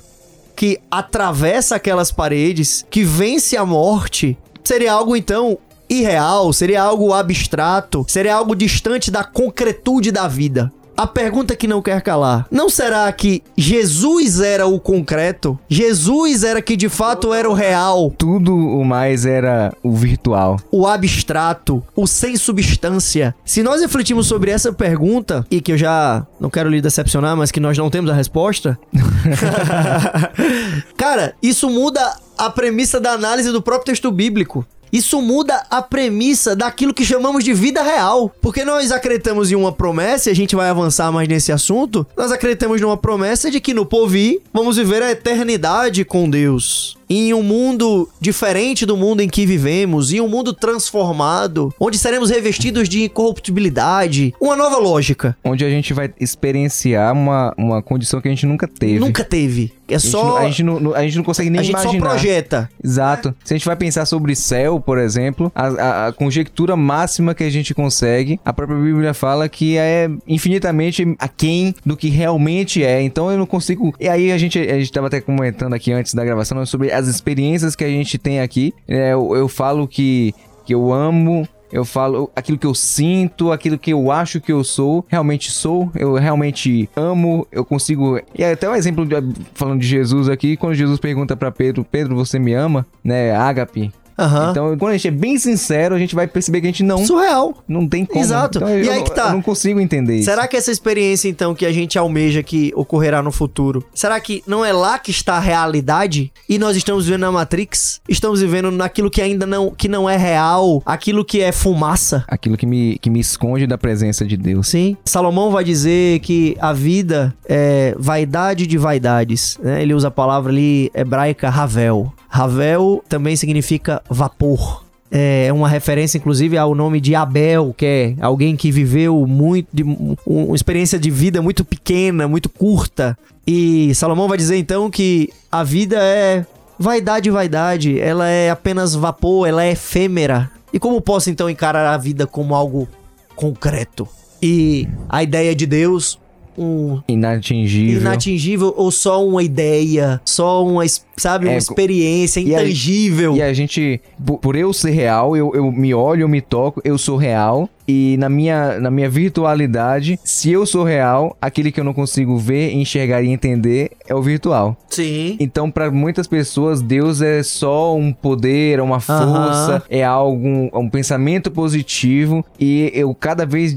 que 0.55 0.79
atravessa 0.91 1.75
aquelas 1.77 2.13
paredes, 2.13 2.87
que 2.89 3.03
vence 3.03 3.57
a 3.57 3.67
morte, 3.67 4.39
seria 4.63 4.93
algo 4.93 5.17
então 5.17 5.59
irreal, 5.89 6.53
seria 6.53 6.83
algo 6.83 7.13
abstrato, 7.13 8.05
seria 8.09 8.35
algo 8.37 8.55
distante 8.55 9.11
da 9.11 9.25
concretude 9.25 10.11
da 10.11 10.27
vida. 10.29 10.73
A 11.03 11.07
pergunta 11.09 11.57
que 11.57 11.67
não 11.67 11.83
quer 11.83 12.01
calar: 12.01 12.47
não 12.49 12.69
será 12.69 13.13
que 13.13 13.43
Jesus 13.57 14.39
era 14.39 14.69
o 14.69 14.79
concreto? 14.79 15.59
Jesus 15.69 16.45
era 16.45 16.63
que 16.63 16.77
de 16.77 16.89
fato 16.89 17.35
era 17.35 17.51
o 17.51 17.53
real, 17.53 18.15
Tudo 18.17 18.55
o 18.55 18.85
mais 18.85 19.27
era 19.27 19.73
o 19.83 19.97
virtual. 19.97 20.61
o 20.71 20.87
abstrato, 20.87 21.83
o 21.97 22.07
sem 22.07 22.37
substância? 22.37 23.35
Se 23.45 23.65
nós 23.65 23.81
refletimos 23.81 24.29
sobre 24.29 24.53
essa 24.53 24.73
pergunta, 24.73 25.45
e 25.51 25.61
que 25.61 25.73
eu 25.73 25.77
já 25.77 26.25
não 26.39 26.49
quero 26.49 26.71
lhe 26.71 26.81
decepcionar, 26.81 27.37
mas 27.37 27.51
que 27.51 27.59
nós 27.59 27.77
não 27.77 27.91
temos 27.91 28.09
a 28.09 28.15
resposta. 28.15 28.79
Cara, 30.97 31.35
isso 31.43 31.69
muda 31.69 32.17
a 32.39 32.49
premissa 32.49 33.01
da 33.01 33.11
análise 33.11 33.51
do 33.51 33.61
próprio 33.61 33.87
texto 33.87 34.09
bíblico. 34.13 34.65
Isso 34.93 35.23
muda 35.23 35.65
a 35.71 35.81
premissa 35.81 36.55
daquilo 36.55 36.93
que 36.93 37.05
chamamos 37.05 37.43
de 37.43 37.55
vida 37.55 37.83
real. 37.83 38.31
Porque 38.43 38.65
nós 38.65 38.93
acreditamos 38.93 39.51
em 39.51 39.55
uma 39.55 39.73
promessa, 39.73 40.29
e 40.29 40.33
a 40.33 40.37
gente 40.37 40.55
vai 40.55 40.69
avançar 40.69 41.11
mais 41.11 41.27
nesse 41.27 41.51
assunto. 41.51 42.07
Nós 42.17 42.31
acreditamos 42.31 42.81
numa 42.81 42.97
promessa 42.97 43.51
de 43.51 43.61
que 43.61 43.73
no 43.73 43.87
Povi 43.87 44.41
vamos 44.53 44.77
viver 44.77 45.03
a 45.03 45.11
eternidade 45.11 46.05
com 46.05 46.29
Deus. 46.29 46.97
Em 47.09 47.35
um 47.35 47.43
mundo 47.43 48.09
diferente 48.21 48.87
do 48.87 48.97
mundo 48.97 49.21
em 49.21 49.29
que 49.29 49.45
vivemos, 49.45 50.13
em 50.13 50.21
um 50.21 50.29
mundo 50.29 50.53
transformado, 50.55 51.73
onde 51.79 51.99
seremos 51.99 52.31
revestidos 52.31 52.89
de 52.89 53.03
incorruptibilidade, 53.03 54.35
uma 54.41 54.57
nova 54.57 54.79
lógica. 54.79 55.37
Onde 55.45 55.63
a 55.65 55.69
gente 55.69 55.93
vai 55.93 56.11
experienciar 56.19 57.13
uma, 57.13 57.53
uma 57.59 57.83
condição 57.83 58.21
que 58.21 58.29
a 58.29 58.31
gente 58.31 58.47
nunca 58.47 58.67
teve. 58.67 58.99
Nunca 58.99 59.25
teve. 59.25 59.73
É 59.89 59.97
A 59.97 59.99
gente, 59.99 60.11
só. 60.11 60.25
não, 60.25 60.37
a, 60.39 60.45
gente 60.47 60.63
não, 60.63 60.95
a 60.95 61.03
gente 61.03 61.17
não 61.17 61.25
consegue 61.25 61.51
nem 61.51 61.61
a 61.61 61.63
gente 61.63 61.77
só 61.77 61.83
imaginar. 61.83 62.09
projeta. 62.09 62.71
Exato. 62.83 63.35
Se 63.45 63.53
a 63.53 63.57
gente 63.59 63.67
vai 63.67 63.77
pensar 63.77 64.07
sobre 64.07 64.35
céu, 64.35 64.82
por 64.83 64.99
exemplo, 64.99 65.51
a, 65.55 66.09
a- 66.09 66.13
conjectura 66.13 66.77
máxima 66.77 67.35
que 67.35 67.45
a 67.45 67.51
gente 67.51 67.73
consegue, 67.75 68.39
a 68.45 68.53
própria 68.53 68.79
Bíblia 68.79 69.15
fala 69.15 69.49
que 69.49 69.77
é 69.77 70.11
infinitamente 70.27 71.15
aquém 71.19 71.75
do 71.87 71.97
que 71.97 72.09
realmente 72.09 72.85
é. 72.85 73.01
Então 73.03 73.31
eu 73.31 73.39
não 73.39 73.47
consigo. 73.47 73.95
E 74.01 74.09
aí 74.09 74.33
a 74.33 74.39
gente, 74.39 74.59
a 74.59 74.79
gente 74.79 74.93
tava 74.93 75.07
até 75.07 75.21
comentando 75.21 75.75
aqui 75.75 75.93
antes 75.93 76.15
da 76.15 76.25
gravação 76.25 76.65
sobre 76.67 76.93
as 76.93 77.07
experiências 77.09 77.75
que 77.77 77.85
a 77.85 77.89
gente 77.89 78.19
tem 78.19 78.41
aqui. 78.41 78.75
É, 78.89 79.13
eu, 79.13 79.35
eu 79.37 79.49
falo 79.49 79.87
que, 79.89 80.35
que 80.67 80.75
eu 80.75 80.93
amo. 80.93 81.47
Eu 81.73 81.87
falo 81.87 82.31
aquilo 82.37 82.59
que 82.59 82.67
eu 82.67 82.75
sinto, 82.75 83.51
aquilo 83.51 83.79
que 83.79 83.95
eu 83.95 84.11
acho 84.13 84.43
que 84.43 84.53
eu 84.53 84.63
sou, 84.63 85.07
realmente 85.09 85.51
sou, 85.51 85.91
eu 85.95 86.13
realmente 86.17 86.87
amo, 86.95 87.47
eu 87.51 87.65
consigo. 87.65 88.21
E 88.39 88.45
até 88.45 88.69
um 88.69 88.75
exemplo 88.75 89.07
de- 89.07 89.15
falando 89.55 89.81
de 89.81 89.87
Jesus 89.87 90.29
aqui, 90.29 90.55
quando 90.55 90.75
Jesus 90.75 91.01
pergunta 91.01 91.35
pra 91.35 91.51
Pedro: 91.51 91.83
Pedro, 91.83 92.15
você 92.15 92.39
me 92.39 92.53
ama? 92.53 92.85
Né? 93.03 93.35
Ágape. 93.35 93.91
Aham. 94.25 94.51
Então, 94.51 94.79
quando 94.79 94.91
a 94.91 94.97
gente 94.97 95.09
é 95.09 95.11
bem 95.11 95.39
sincero, 95.39 95.95
a 95.95 95.99
gente 95.99 96.15
vai 96.15 96.27
perceber 96.27 96.61
que 96.61 96.67
a 96.67 96.71
gente 96.71 96.83
não, 96.83 97.05
Surreal. 97.05 97.55
não 97.69 97.89
tem 97.89 98.05
como. 98.05 98.21
Exato. 98.21 98.59
Então, 98.59 98.69
E 98.69 98.89
aí 98.89 98.97
não- 98.99 99.05
que 99.05 99.15
tá. 99.15 99.27
Eu 99.29 99.33
não 99.33 99.43
consigo 99.43 99.81
entender 99.81 100.17
isso. 100.17 100.25
Será 100.27 100.47
que 100.49 100.57
essa 100.57 100.71
experiência, 100.71 101.29
então, 101.29 101.55
que 101.55 101.67
a 101.67 101.73
gente 101.73 101.99
almeja 101.99 102.43
que 102.43 102.73
ocorrerá 102.75 103.23
no 103.23 103.31
futuro, 103.33 103.85
será 103.95 104.19
que 104.21 104.43
não 104.47 104.65
é 104.65 104.73
lá 104.73 104.99
que 104.99 105.11
está 105.11 105.35
a 105.35 105.41
realidade? 105.41 106.33
E 106.49 106.59
nós 106.59 106.77
estamos 106.77 107.07
vivendo 107.07 107.21
na 107.23 107.33
Matrix? 107.33 108.01
Estamos 108.09 108.41
vivendo 108.41 108.71
naquilo 108.71 109.11
que 109.11 109.21
ainda 109.23 109.47
não, 109.47 109.71
que 109.71 109.89
não 109.89 110.09
é 110.09 110.17
real, 110.17 110.83
aquilo 110.87 111.25
que 111.25 111.41
é 111.41 111.53
fumaça? 111.53 112.25
Aquilo 112.29 112.57
que 112.57 112.67
me, 112.67 112.99
que 112.99 113.11
me 113.11 113.21
esconde 113.21 113.67
da 113.67 113.79
presença 113.79 114.25
de 114.25 114.37
Deus. 114.37 114.69
Sim. 114.69 114.97
Salomão 115.05 115.51
vai 115.51 115.65
dizer 115.65 116.21
que 116.21 116.57
a 116.61 116.73
vida 116.73 117.35
é 117.49 117.95
vaidade 117.99 118.67
de 118.67 118.79
vaidades. 118.79 119.59
né? 119.63 119.83
Ele 119.83 119.95
usa 119.95 120.09
a 120.09 120.11
palavra 120.11 120.51
ali 120.53 120.91
hebraica 120.95 121.49
Ravel. 121.51 122.13
Ravel 122.33 123.05
também 123.11 123.37
significa 123.37 124.03
vapor. 124.09 124.83
É 125.11 125.53
uma 125.53 125.69
referência, 125.69 126.17
inclusive, 126.17 126.57
ao 126.57 126.75
nome 126.75 126.99
de 126.99 127.15
Abel, 127.15 127.75
que 127.77 127.85
é 127.85 128.15
alguém 128.19 128.57
que 128.57 128.73
viveu 128.73 129.27
muito, 129.27 129.69
de, 129.71 129.85
um- 129.85 130.17
uma 130.27 130.57
experiência 130.57 130.99
de 130.99 131.11
vida 131.11 131.43
muito 131.43 131.63
pequena, 131.63 132.27
muito 132.27 132.49
curta. 132.49 133.19
E 133.47 133.95
Salomão 133.95 134.27
vai 134.27 134.39
dizer 134.39 134.57
então 134.57 134.91
que 134.91 135.29
a 135.51 135.63
vida 135.63 135.97
é 136.01 136.47
vaidade, 136.79 137.29
vaidade. 137.29 138.01
Ela 138.01 138.27
é 138.27 138.49
apenas 138.49 138.95
vapor, 138.95 139.47
ela 139.47 139.63
é 139.63 139.73
efêmera. 139.73 140.51
E 140.73 140.79
como 140.79 140.99
posso 141.03 141.29
então 141.29 141.51
encarar 141.51 141.93
a 141.93 141.99
vida 141.99 142.27
como 142.27 142.55
algo 142.55 142.89
concreto? 143.37 144.09
E 144.41 144.89
a 145.11 145.23
ideia 145.23 145.55
de 145.55 145.67
Deus, 145.67 146.19
um 146.57 147.01
Inatingível. 147.09 148.01
inatingível 148.01 148.75
ou 148.77 148.91
só 148.91 149.25
uma 149.27 149.43
ideia, 149.43 150.21
só 150.25 150.65
uma, 150.67 150.83
sabe, 151.17 151.47
uma 151.47 151.55
É, 151.55 151.59
experiência 151.59 152.41
e 152.41 152.55
a- 152.55 152.63
intangível. 152.63 153.37
E 153.37 153.43
a 153.43 153.53
gente, 153.53 154.01
por, 154.41 154.57
eu 154.57 154.73
ser 154.73 154.91
real, 154.91 155.37
eu, 155.37 155.53
eu 155.55 155.71
me 155.73 155.95
olho, 155.95 156.23
eu 156.23 156.29
me 156.29 156.41
toco, 156.41 156.81
eu 156.85 156.97
sou 156.99 157.17
real. 157.17 157.69
E 157.89 158.17
na 158.17 158.29
minha, 158.29 158.79
na 158.79 158.91
minha 158.93 159.11
virtualidade, 159.11 160.19
se 160.23 160.51
eu 160.53 160.65
sou 160.65 160.85
real, 160.85 161.37
aquele 161.41 161.73
que 161.73 161.81
eu 161.81 161.85
não 161.85 161.93
consigo 161.93 162.39
ver, 162.39 162.73
enxergar 162.73 163.23
e 163.23 163.29
entender 163.29 163.91
é 164.07 164.15
o 164.15 164.23
virtual. 164.23 164.77
Sim. 164.89 165.37
Então, 165.41 165.69
para 165.71 165.91
muitas 165.91 166.27
pessoas, 166.29 166.81
Deus 166.81 167.21
é 167.21 167.43
só 167.43 167.97
um 167.97 168.13
poder, 168.13 168.79
é 168.79 168.83
uma 168.83 169.01
força, 169.01 169.83
é 169.91 170.05
algo, 170.05 170.47
um, 170.47 170.71
um 170.73 170.89
pensamento 170.89 171.51
positivo. 171.51 172.45
E 172.59 172.91
eu 172.95 173.13
cada 173.15 173.45
vez 173.45 173.77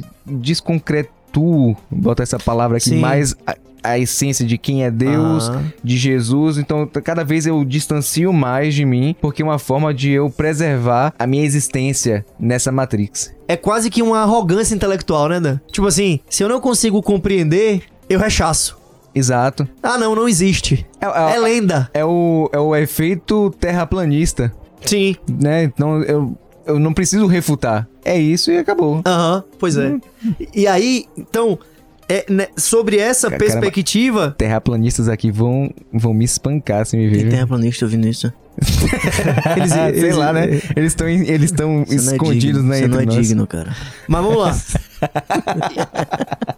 desconcretuo, 1.35 1.75
bota 1.91 2.23
essa 2.23 2.39
palavra 2.39 2.77
aqui, 2.77 2.89
Sim. 2.89 2.99
mais 2.99 3.35
a, 3.45 3.55
a 3.83 3.99
essência 3.99 4.45
de 4.45 4.57
quem 4.57 4.83
é 4.83 4.91
Deus, 4.91 5.51
de 5.83 5.97
Jesus. 5.97 6.57
Então, 6.57 6.87
cada 7.03 7.23
vez 7.23 7.45
eu 7.45 7.63
distancio 7.63 8.31
mais 8.33 8.73
de 8.73 8.85
mim, 8.85 9.15
porque 9.21 9.41
é 9.41 9.45
uma 9.45 9.59
forma 9.59 9.93
de 9.93 10.11
eu 10.11 10.29
preservar 10.29 11.13
a 11.17 11.27
minha 11.27 11.43
existência 11.43 12.25
nessa 12.39 12.71
Matrix. 12.71 13.33
É 13.47 13.55
quase 13.55 13.89
que 13.89 14.01
uma 14.01 14.19
arrogância 14.19 14.73
intelectual, 14.73 15.29
né, 15.29 15.39
Dan? 15.39 15.59
Tipo 15.71 15.87
assim, 15.87 16.19
se 16.29 16.43
eu 16.43 16.49
não 16.49 16.59
consigo 16.59 17.01
compreender, 17.01 17.83
eu 18.09 18.19
rechaço. 18.19 18.77
Exato. 19.13 19.67
Ah, 19.81 19.97
não, 19.97 20.13
não 20.13 20.27
existe. 20.27 20.85
É- 20.99 21.05
é- 21.05 21.35
É 21.35 21.39
lenda. 21.39 21.89
É 21.93 22.03
o, 22.03 22.49
é 22.51 22.59
o 22.59 22.75
efeito 22.75 23.49
terraplanista, 23.59 24.51
Sim. 24.81 25.15
né? 25.29 25.63
Então, 25.63 26.01
eu, 26.03 26.37
eu 26.65 26.79
não 26.79 26.93
preciso 26.93 27.25
refutar. 27.27 27.87
É 28.03 28.17
isso 28.17 28.51
e 28.51 28.57
acabou. 28.57 29.01
Aham, 29.05 29.43
pois 29.59 29.77
é. 29.77 29.97
E 30.53 30.67
aí, 30.67 31.05
então, 31.17 31.57
é, 32.07 32.25
né, 32.29 32.47
sobre 32.57 32.97
essa 32.97 33.29
Caramba. 33.29 33.45
perspectiva. 33.45 34.35
Terraplanistas 34.37 35.07
aqui 35.09 35.31
vão, 35.31 35.71
vão 35.93 36.13
me 36.13 36.25
espancar 36.25 36.85
se 36.85 36.95
me 36.97 37.03
Tem 37.03 37.13
verem. 37.13 37.29
terraplanista 37.31 37.85
ouvindo 37.85 38.07
isso? 38.07 38.31
Eles, 39.57 39.71
Sei 39.71 39.87
eles- 40.03 40.15
lá, 40.15 40.33
né? 40.33 40.61
Eles 40.75 40.91
estão 40.91 41.07
eles 41.07 41.51
estão 41.51 41.83
Você 41.85 41.95
não 41.95 42.11
é 42.11 42.13
escondidos, 42.13 42.39
digno, 42.41 42.63
né? 42.63 42.77
Você 42.79 42.87
não 42.87 42.99
é 42.99 43.03
entre 43.03 43.15
nós. 43.17 43.27
digno, 43.27 43.47
cara. 43.47 43.75
Mas 44.07 44.23
vamos 44.23 44.37
lá. 44.39 44.55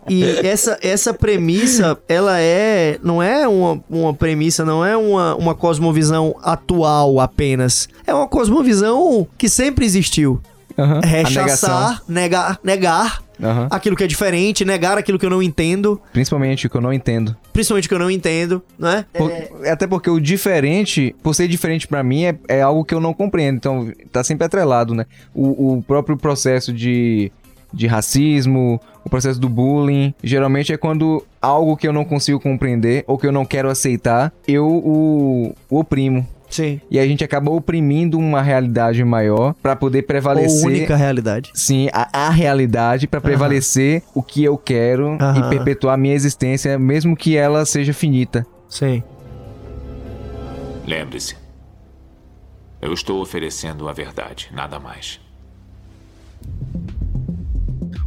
e 0.09 0.23
essa, 0.45 0.77
essa 0.81 1.13
premissa, 1.13 1.97
ela 2.07 2.39
é. 2.39 2.97
Não 3.03 3.21
é 3.21 3.47
uma, 3.47 3.81
uma 3.89 4.13
premissa, 4.13 4.63
não 4.63 4.85
é 4.85 4.95
uma, 4.95 5.35
uma 5.35 5.55
cosmovisão 5.55 6.35
atual 6.43 7.19
apenas. 7.19 7.89
É 8.05 8.13
uma 8.13 8.27
cosmovisão 8.27 9.27
que 9.37 9.49
sempre 9.49 9.85
existiu. 9.85 10.41
Negação. 10.77 11.01
Rechaçar, 11.09 12.01
negar, 12.07 12.59
negar 12.63 13.21
Aham. 13.41 13.67
aquilo 13.71 13.95
que 13.95 14.03
é 14.03 14.07
diferente, 14.07 14.65
negar 14.65 14.97
aquilo 14.97 15.19
que 15.19 15.25
eu 15.25 15.29
não 15.29 15.41
entendo, 15.43 16.01
Principalmente 16.11 16.67
o 16.67 16.69
que 16.69 16.75
eu 16.77 16.81
não 16.81 16.91
entendo. 16.93 17.35
principalmente 17.53 17.85
o 17.85 17.89
que 17.89 17.95
eu 17.95 17.99
não 17.99 18.09
entendo, 18.11 18.61
não 18.77 18.89
é? 18.89 19.05
Por- 19.13 19.31
Até 19.67 19.85
porque 19.87 20.09
o 20.09 20.19
diferente, 20.19 21.15
por 21.21 21.33
ser 21.35 21.47
diferente 21.47 21.87
pra 21.87 22.03
mim, 22.03 22.23
é, 22.25 22.37
é 22.47 22.61
algo 22.61 22.83
que 22.85 22.93
eu 22.93 22.99
não 22.99 23.13
compreendo. 23.13 23.57
Então, 23.57 23.91
tá 24.11 24.23
sempre 24.23 24.45
atrelado, 24.45 24.93
né? 24.95 25.05
O, 25.33 25.77
o 25.77 25.83
próprio 25.83 26.17
processo 26.17 26.71
de, 26.73 27.31
de 27.73 27.85
racismo, 27.87 28.79
o 29.03 29.09
processo 29.09 29.39
do 29.39 29.47
bullying, 29.49 30.13
geralmente 30.23 30.73
é 30.73 30.77
quando 30.77 31.23
algo 31.47 31.75
que 31.77 31.87
eu 31.87 31.93
não 31.93 32.03
consigo 32.05 32.39
compreender 32.39 33.03
ou 33.07 33.17
que 33.17 33.25
eu 33.25 33.31
não 33.31 33.45
quero 33.45 33.69
aceitar, 33.69 34.33
eu 34.47 34.65
o, 34.67 35.55
o 35.69 35.79
oprimo. 35.79 36.27
Sim. 36.49 36.79
E 36.89 36.97
a 36.97 37.05
gente 37.05 37.23
acaba 37.25 37.51
oprimindo 37.51 38.17
uma 38.17 38.41
realidade 38.41 39.03
maior 39.03 39.53
pra 39.61 39.75
poder 39.75 39.99
Ou 39.99 40.03
prevalecer. 40.05 40.65
única 40.65 40.95
realidade. 40.95 41.51
Sim, 41.53 41.89
a, 41.91 42.27
a 42.27 42.29
realidade 42.29 43.05
pra 43.05 43.19
prevalecer 43.19 44.01
o 44.15 44.23
que 44.23 44.43
eu 44.45 44.57
quero 44.57 45.17
Aham. 45.19 45.39
e 45.45 45.49
perpetuar 45.49 45.95
a 45.95 45.97
minha 45.97 46.15
existência, 46.15 46.79
mesmo 46.79 47.17
que 47.17 47.35
ela 47.35 47.65
seja 47.65 47.93
finita. 47.93 48.45
Sim. 48.69 49.03
Lembre-se. 50.85 51.35
Eu 52.81 52.93
estou 52.93 53.21
oferecendo 53.21 53.89
a 53.89 53.93
verdade, 53.93 54.49
nada 54.53 54.79
mais. 54.79 55.19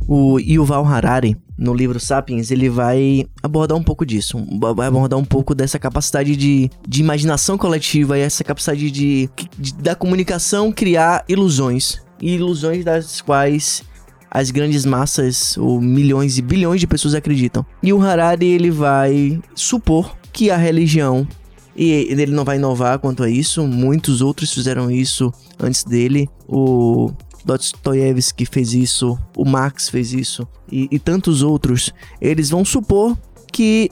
O 0.09 0.38
Yuval 0.40 0.87
Harari, 0.87 1.37
no 1.61 1.75
livro 1.75 2.01
Sapiens, 2.01 2.51
ele 2.51 2.70
vai 2.70 3.27
abordar 3.42 3.77
um 3.77 3.83
pouco 3.83 4.07
disso. 4.07 4.42
Vai 4.75 4.88
abordar 4.88 5.18
um 5.18 5.25
pouco 5.25 5.55
dessa 5.55 5.79
capacidade 5.79 6.35
de, 6.35 6.70
de 6.88 7.01
imaginação 7.03 7.59
coletiva 7.59 8.18
e 8.18 8.23
essa 8.23 8.42
capacidade 8.42 8.90
de, 8.90 9.29
de- 9.59 9.75
da 9.75 9.94
comunicação 9.94 10.73
criar 10.73 11.23
ilusões. 11.29 12.01
E 12.18 12.35
ilusões 12.35 12.83
das 12.83 13.20
quais 13.20 13.83
as 14.31 14.51
grandes 14.51 14.87
massas, 14.87 15.57
ou 15.59 15.81
milhões 15.81 16.38
e 16.38 16.42
bilhões 16.42 16.81
de 16.81 16.87
pessoas 16.87 17.14
acreditam. 17.14 17.64
E 17.83 17.92
o 17.92 18.01
Harari, 18.01 18.46
ele 18.46 18.70
vai 18.70 19.38
supor 19.55 20.16
que 20.33 20.51
a 20.51 20.57
religião 20.57 21.29
e 21.77 21.90
ele 22.11 22.27
não 22.27 22.44
vai 22.44 22.57
inovar 22.57 22.99
quanto 22.99 23.23
a 23.23 23.31
isso, 23.31 23.66
muitos 23.66 24.20
outros 24.23 24.53
fizeram 24.53 24.90
isso 24.90 25.33
antes 25.59 25.85
dele. 25.85 26.29
O 26.49 27.12
Dostoiévski 27.44 28.46
fez 28.46 28.74
isso, 28.74 29.18
o 29.37 29.44
Marx 29.44 29.88
fez 29.88 30.12
isso 30.12 30.46
e, 30.70 30.88
e 30.90 30.98
tantos 30.98 31.42
outros. 31.42 31.92
Eles 32.20 32.50
vão 32.50 32.64
supor 32.64 33.16
que 33.53 33.90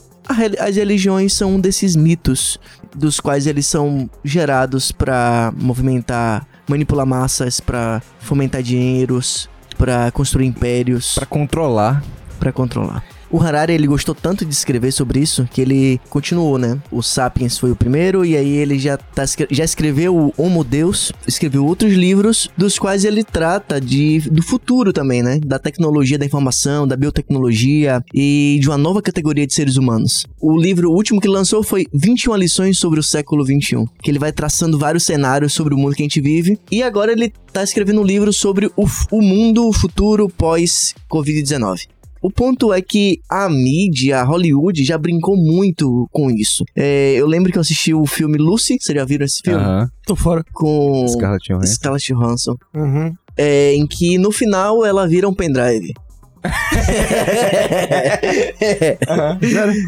as 0.58 0.76
religiões 0.76 1.32
são 1.32 1.54
um 1.54 1.61
desses 1.61 1.96
mitos 1.96 2.61
dos 2.94 3.18
quais 3.18 3.46
eles 3.46 3.66
são 3.66 4.11
gerados 4.22 4.92
para 4.92 5.52
movimentar, 5.56 6.46
manipular 6.68 7.06
massas, 7.06 7.61
para 7.61 8.02
fomentar 8.18 8.62
dinheiros, 8.62 9.48
para 9.78 10.11
construir 10.11 10.46
impérios, 10.46 11.14
para 11.14 11.26
controlar, 11.26 12.04
para 12.38 12.52
controlar. 12.52 13.04
O 13.30 13.40
Harari, 13.40 13.74
ele 13.74 13.86
gostou 13.86 14.14
tanto 14.14 14.44
de 14.44 14.52
escrever 14.52 14.90
sobre 14.92 15.20
isso 15.20 15.46
que 15.52 15.60
ele 15.60 16.00
continuou, 16.08 16.56
né? 16.56 16.80
O 16.90 17.02
Sapiens 17.02 17.58
foi 17.58 17.70
o 17.70 17.76
primeiro 17.76 18.24
e 18.24 18.36
aí 18.36 18.56
ele 18.56 18.78
já, 18.78 18.96
tá, 18.96 19.24
já 19.50 19.64
escreveu 19.64 20.16
o 20.16 20.32
Homo 20.36 20.64
Deus, 20.64 21.12
escreveu 21.26 21.66
outros 21.66 21.92
livros 21.92 22.48
dos 22.56 22.78
quais 22.78 23.04
ele 23.04 23.22
trata 23.22 23.80
de, 23.80 24.20
do 24.30 24.42
futuro 24.42 24.92
também, 24.92 25.22
né? 25.22 25.38
Da 25.44 25.58
tecnologia 25.58 26.18
da 26.18 26.24
informação, 26.24 26.86
da 26.86 26.96
biotecnologia 26.96 28.02
e 28.14 28.58
de 28.60 28.68
uma 28.68 28.78
nova 28.78 29.02
categoria 29.02 29.46
de 29.46 29.52
seres 29.52 29.76
humanos. 29.76 30.24
O 30.40 30.58
livro 30.58 30.90
último 30.90 31.20
que 31.20 31.28
lançou 31.28 31.62
foi 31.62 31.86
21 31.92 32.34
lições 32.36 32.78
sobre 32.78 32.98
o 32.98 33.02
século 33.02 33.44
21, 33.44 33.84
que 34.02 34.10
ele 34.10 34.18
vai 34.18 34.32
traçando 34.32 34.78
vários 34.78 35.04
cenários 35.04 35.52
sobre 35.52 35.74
o 35.74 35.78
mundo 35.78 35.94
que 35.94 36.02
a 36.02 36.04
gente 36.04 36.20
vive. 36.20 36.58
E 36.70 36.82
agora 36.82 37.12
ele 37.12 37.32
tá 37.52 37.62
escrevendo 37.62 38.00
um 38.00 38.04
livro 38.04 38.32
sobre 38.32 38.70
o, 38.76 38.86
o 39.10 39.20
mundo 39.20 39.70
futuro 39.72 40.28
pós 40.28 40.94
Covid-19. 41.10 41.97
O 42.22 42.31
ponto 42.31 42.72
é 42.72 42.83
que 42.83 43.20
a 43.31 43.48
mídia, 43.48 44.20
a 44.20 44.24
Hollywood, 44.24 44.85
já 44.85 44.98
brincou 44.98 45.37
muito 45.37 46.09
com 46.12 46.31
isso. 46.31 46.64
É, 46.76 47.14
eu 47.14 47.26
lembro 47.26 47.52
que 47.52 47.59
eu 47.59 47.62
assisti 47.62 47.94
o 47.94 48.07
filme 48.07 48.38
Lucy, 48.38 48.76
vocês 48.81 48.96
já 48.96 49.04
viram 49.04 49.24
esse 49.24 49.40
filme? 49.44 49.62
Aham. 49.62 49.88
Tô 50.07 50.16
fora. 50.16 50.44
Com 50.52 51.07
Scarlett 51.09 51.48
Johansson. 51.48 51.74
Scarlett 51.74 52.12
Johansson. 52.12 52.57
Uhum. 52.74 53.14
É, 53.37 53.74
em 53.74 53.87
que 53.87 54.18
no 54.18 54.33
final 54.33 54.85
ela 54.85 55.07
vira 55.07 55.28
um 55.28 55.35
pendrive. 55.35 55.92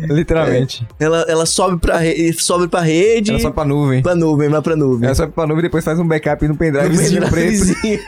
Literalmente. 0.08 0.86
ela, 0.98 1.24
ela 1.28 1.46
sobe 1.46 1.78
pra, 1.78 1.98
re... 1.98 2.32
sobe 2.32 2.68
pra 2.68 2.80
rede. 2.80 3.30
Ela 3.30 3.40
sobe 3.40 3.54
pra 3.54 3.64
nuvem. 3.64 4.02
Pra 4.02 4.14
nuvem, 4.14 4.48
vai 4.48 4.62
pra 4.62 4.76
nuvem. 4.76 5.06
Ela 5.06 5.14
sobe 5.14 5.32
pra 5.32 5.46
nuvem 5.46 5.60
e 5.60 5.62
depois 5.62 5.84
faz 5.84 5.98
um 5.98 6.06
backup 6.06 6.46
no 6.46 6.56
pendrivezinho 6.56 7.20
preto. 7.28 7.34
pendrivezinho. 7.34 8.00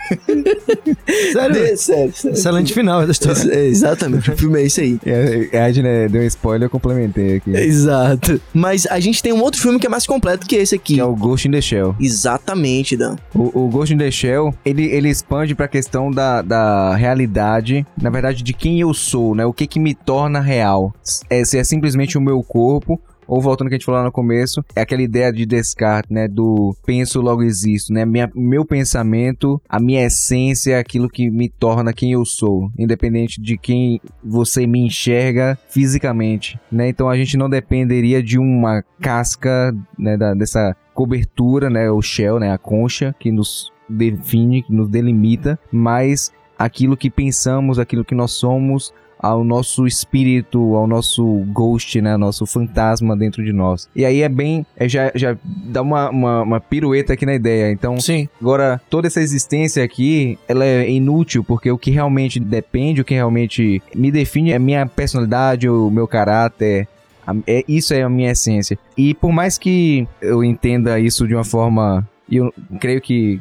Sério? 1.33 1.53
De- 1.55 1.77
sério, 1.77 2.13
sério. 2.15 2.37
Excelente 2.37 2.73
final 2.73 3.05
da 3.05 3.13
história. 3.13 3.53
É, 3.53 3.67
exatamente, 3.67 4.31
o 4.31 4.37
filme 4.37 4.61
é 4.61 4.65
isso 4.65 4.81
aí. 4.81 4.99
É, 5.05 5.59
A 5.59 5.69
Ed, 5.69 5.83
né, 5.83 6.09
deu 6.09 6.23
um 6.23 6.27
spoiler, 6.27 6.67
eu 6.67 6.71
complementei 6.71 7.37
aqui. 7.37 7.51
Exato. 7.55 8.41
Mas 8.55 8.87
a 8.87 8.99
gente 9.01 9.23
tem 9.23 9.33
um 9.33 9.41
outro 9.43 9.61
filme 9.61 9.79
que 9.79 9.87
é 9.87 9.91
mais 9.91 10.07
completo 10.07 10.47
que 10.47 10.57
esse 10.57 10.75
aqui. 10.75 10.95
Que 10.95 11.01
é 11.01 11.05
o 11.05 11.15
Ghost 11.15 11.47
in 11.49 11.51
the 11.51 11.61
Shell. 11.61 11.95
Exatamente, 12.01 12.97
Dan. 12.97 13.17
O, 13.35 13.65
o 13.65 13.69
Ghost 13.69 13.93
in 13.95 13.99
the 13.99 14.11
Shell, 14.11 14.55
ele, 14.65 14.85
ele 14.87 15.09
expande 15.09 15.55
pra 15.55 15.69
questão 15.69 16.11
da, 16.11 16.41
da 16.43 16.95
realidade, 16.95 17.87
na 18.01 18.11
verdade, 18.11 18.42
de 18.43 18.53
quem 18.53 18.81
eu 18.81 18.93
sou, 18.93 19.35
né? 19.35 19.45
O 19.47 19.53
que 19.53 19.67
que 19.67 19.81
me 19.81 19.95
torna 19.95 20.41
real. 20.41 20.95
É, 21.31 21.45
se 21.45 21.59
é 21.59 21.65
simplesmente 21.65 22.19
o 22.19 22.21
meu 22.21 22.43
corpo, 22.43 23.01
ou 23.27 23.41
voltando 23.41 23.67
ao 23.67 23.71
que 23.71 23.75
a 23.77 23.79
gente 23.79 23.87
falou 23.87 24.01
lá 24.01 24.07
no 24.07 24.13
começo, 24.13 24.65
é 24.75 24.83
aquela 24.83 25.03
ideia 25.03 25.33
de 25.33 25.47
Descartes, 25.47 26.11
né? 26.11 26.29
Do 26.29 26.77
penso, 26.85 27.21
logo 27.21 27.43
existo, 27.43 27.93
né? 27.93 28.05
Minha, 28.05 28.31
meu 28.35 28.65
pensamento, 28.65 29.61
a 29.69 29.81
minha 29.81 30.05
essência 30.05 30.73
é 30.73 30.79
aquilo 30.79 31.09
que 31.09 31.31
me 31.31 31.49
torna 31.49 31.93
quem 31.93 32.13
eu 32.13 32.25
sou, 32.25 32.71
independente 32.79 33.41
de 33.41 33.57
quem 33.57 34.01
você 34.23 34.67
me 34.67 34.81
enxerga 34.81 35.59
fisicamente, 35.69 36.59
né? 36.71 36.89
Então 36.89 37.09
a 37.09 37.17
gente 37.17 37.37
não 37.37 37.49
dependeria 37.49 38.23
de 38.23 38.39
uma 38.39 38.83
casca, 39.01 39.75
né? 39.99 40.17
Da, 40.17 40.35
dessa 40.35 40.77
cobertura, 40.93 41.71
né? 41.71 41.91
O 41.91 42.03
shell, 42.03 42.39
né? 42.39 42.53
A 42.53 42.59
concha 42.59 43.15
que 43.19 43.31
nos 43.31 43.73
define, 43.89 44.63
que 44.63 44.73
nos 44.73 44.89
delimita, 44.89 45.59
mas 45.71 46.33
aquilo 46.65 46.97
que 46.97 47.11
pensamos, 47.11 47.79
aquilo 47.79 48.05
que 48.05 48.15
nós 48.15 48.33
somos, 48.33 48.93
ao 49.19 49.45
nosso 49.45 49.87
espírito, 49.87 50.75
ao 50.75 50.85
nosso 50.87 51.25
ghost, 51.53 52.01
né? 52.01 52.17
Nosso 52.17 52.45
fantasma 52.45 53.17
dentro 53.17 53.45
de 53.45 53.53
nós. 53.53 53.89
E 53.95 54.05
aí 54.05 54.21
é 54.21 54.29
bem. 54.29 54.67
É 54.77 54.89
já, 54.89 55.13
já 55.15 55.37
dá 55.45 55.81
uma, 55.81 56.11
uma, 56.11 56.43
uma 56.43 56.61
pirueta 56.61 57.13
aqui 57.13 57.25
na 57.25 57.35
ideia. 57.35 57.71
Então, 57.71 58.01
Sim. 58.01 58.29
Agora, 58.41 58.81
toda 58.91 59.07
essa 59.07 59.21
existência 59.21 59.85
aqui, 59.85 60.37
ela 60.49 60.65
é 60.65 60.91
inútil, 60.91 61.45
porque 61.45 61.71
o 61.71 61.79
que 61.79 61.93
realmente 61.93 62.41
depende, 62.41 63.01
o 63.01 63.05
que 63.05 63.15
realmente 63.15 63.81
me 63.95 64.11
define 64.11 64.51
é 64.51 64.57
a 64.57 64.59
minha 64.59 64.85
personalidade, 64.87 65.69
o 65.69 65.89
meu 65.89 66.09
caráter. 66.09 66.89
a- 67.25 67.33
É, 67.47 67.63
isso 67.69 67.95
é 67.95 68.03
a 68.03 68.09
minha 68.09 68.33
essência. 68.33 68.77
E 68.99 69.15
por 69.15 69.31
mais 69.31 69.57
que 69.57 70.05
eu 70.21 70.43
entenda 70.43 70.99
isso 70.99 71.29
de 71.29 71.35
uma 71.37 71.45
forma. 71.45 72.05
E 72.29 72.37
eu 72.39 72.53
creio 72.81 73.01
que 73.01 73.41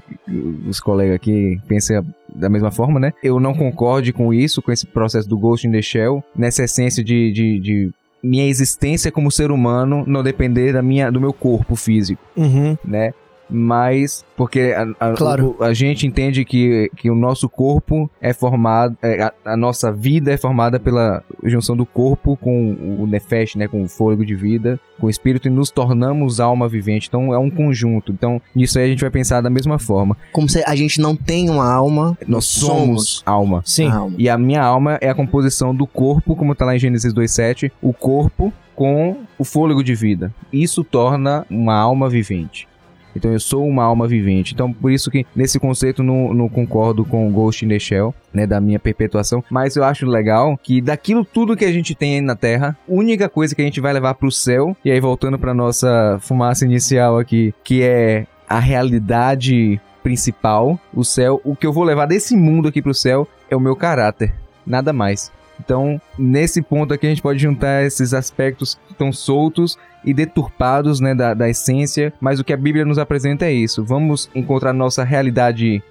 os 0.68 0.80
colegas 0.80 1.16
aqui 1.16 1.60
pensem 1.68 2.04
da 2.34 2.50
mesma 2.50 2.72
forma, 2.72 3.00
né? 3.00 3.14
Eu 3.24 3.40
não 3.40 3.54
concorde 3.54 4.14
com 4.14 4.34
isso, 4.34 4.62
com 4.62 4.72
esse 4.72 4.86
processo 4.86 5.28
do 5.28 5.38
Ghost 5.38 5.68
in 5.68 5.72
the 5.72 5.82
Shell, 5.82 6.24
nessa 6.36 6.64
essência 6.64 7.04
de, 7.04 7.32
de, 7.32 7.60
de 7.60 7.92
minha 8.24 8.48
existência 8.48 9.12
como 9.12 9.32
ser 9.32 9.52
humano 9.52 10.04
não 10.08 10.24
depender 10.24 10.74
da 10.74 10.82
minha, 10.82 11.12
do 11.12 11.20
meu 11.20 11.34
corpo 11.34 11.76
físico 11.76 12.22
Uhum. 12.36 12.78
né? 12.86 13.14
Mas, 13.52 14.26
porque 14.36 14.74
a, 14.76 15.10
a- 15.10 15.14
Claro. 15.14 15.56
a 15.60 15.74
gente 15.74 16.08
entende 16.08 16.44
que, 16.46 16.90
que 16.96 17.10
o 17.12 17.16
nosso 17.16 17.48
corpo 17.50 18.10
é 18.22 18.34
formado, 18.34 18.98
é, 19.02 19.24
a, 19.24 19.34
a 19.46 19.58
nossa 19.58 19.92
vida 19.92 20.32
é 20.32 20.38
formada 20.38 20.80
pela 20.80 21.24
junção 21.44 21.76
do 21.76 21.86
corpo 21.86 22.38
com 22.38 22.74
o 23.00 23.06
nefesh, 23.06 23.56
né? 23.56 23.68
Com 23.68 23.84
o 23.84 23.88
fôlego 23.88 24.26
de 24.26 24.34
vida, 24.36 24.80
com 25.00 25.08
o 25.08 25.10
espírito 25.10 25.48
e 25.48 25.52
nos 25.52 25.70
tornamos 25.70 26.40
alma 26.40 26.68
vivente. 26.68 27.08
Então 27.08 27.34
é 27.34 27.38
um 27.38 27.50
conjunto. 27.50 28.12
Então 28.12 28.42
nisso 28.56 28.80
aí 28.80 28.86
a 28.86 28.88
gente 28.88 29.02
vai 29.02 29.10
pensar 29.12 29.42
da 29.42 29.50
mesma 29.50 29.78
forma. 29.78 30.16
Como 30.32 30.48
se 30.50 30.64
a 30.66 30.76
gente 30.76 31.00
não 31.02 31.16
tem 31.16 31.50
uma 31.50 31.72
alma, 31.72 32.18
Nós 32.28 32.46
somos 32.46 33.22
alma. 33.26 33.62
Sim. 33.66 33.90
alma. 33.90 34.16
E 34.18 34.30
a 34.30 34.38
minha 34.38 34.64
alma 34.64 34.98
é 35.02 35.10
a 35.10 35.16
composição 35.16 35.76
do 35.76 35.86
corpo, 35.86 36.36
como 36.36 36.56
tá 36.56 36.66
lá 36.66 36.76
em 36.76 36.80
Gênesis 36.80 37.14
2.7, 37.14 37.72
o 37.82 37.92
corpo 37.94 38.54
com 38.76 39.18
o 39.38 39.44
fôlego 39.44 39.84
de 39.84 39.94
vida. 39.94 40.34
Isso 40.52 40.84
torna 40.84 41.46
uma 41.50 41.76
alma 41.76 42.10
vivente. 42.10 42.68
Então 43.16 43.32
eu 43.32 43.40
sou 43.40 43.68
uma 43.68 43.84
alma 43.84 44.08
vivente. 44.08 44.54
Então 44.54 44.72
por 44.72 44.92
isso 44.92 45.12
que 45.12 45.26
nesse 45.36 45.60
conceito 45.60 46.04
não, 46.04 46.34
não 46.34 46.50
concordo 46.50 47.04
com 47.06 47.28
o 47.28 47.32
Ghost 47.32 47.66
in 47.66 47.70
the 47.70 47.80
Shell, 47.80 48.14
né, 48.34 48.48
da 48.48 48.62
minha 48.62 48.80
perpetuação, 48.80 49.44
mas 49.50 49.76
eu 49.76 49.84
acho 49.84 50.06
legal 50.06 50.58
que 50.62 50.82
daquilo 50.82 51.26
tudo 51.26 51.56
que 51.56 51.66
a 51.66 51.72
gente 51.72 51.94
tem 51.94 52.16
aí 52.16 52.22
na 52.22 52.36
Terra, 52.36 52.78
única 52.88 53.28
coisa 53.28 53.56
que 53.56 53.62
a 53.62 53.66
gente 53.66 53.82
vai 53.82 53.94
levar 53.94 54.14
pro 54.16 54.32
céu, 54.32 54.76
e 54.84 54.92
aí 54.92 55.00
voltando 55.00 55.38
pra 55.38 55.54
nossa 55.54 56.18
fumaça 56.22 56.66
inicial 56.66 57.18
aqui, 57.18 57.54
que 57.64 57.82
é 57.84 58.26
a 58.48 58.60
realidade 58.60 59.80
principal, 60.04 60.80
o 60.94 61.04
céu, 61.04 61.40
o 61.44 61.56
que 61.56 61.66
eu 61.66 61.74
vou 61.74 61.84
levar 61.84 62.06
desse 62.06 62.36
mundo 62.36 62.68
aqui 62.68 62.82
pro 62.82 62.94
céu 62.94 63.28
é 63.50 63.56
o 63.56 63.60
meu 63.60 63.76
caráter, 63.76 64.34
nada 64.66 64.92
mais. 64.92 65.32
Então, 65.64 66.02
nesse 66.18 66.62
ponto 66.62 66.94
aqui, 66.94 67.06
a 67.06 67.10
gente 67.10 67.22
pode 67.22 67.40
juntar 67.40 67.84
esses 67.86 68.14
aspectos 68.14 68.78
que 68.88 68.94
estão 68.94 69.12
soltos 69.12 69.78
e 70.04 70.14
deturpados 70.14 71.00
né, 71.00 71.14
da, 71.14 71.34
da 71.34 71.50
essência, 71.50 72.12
mas 72.20 72.40
o 72.40 72.44
que 72.44 72.54
a 72.54 72.58
Bíblia 72.58 72.84
nos 72.84 72.98
apresenta 72.98 73.46
é 73.46 73.54
isso. 73.54 73.84
Vamos 73.84 74.30
encontrar 74.34 74.74
nossa 74.74 75.04
realidade 75.04 75.84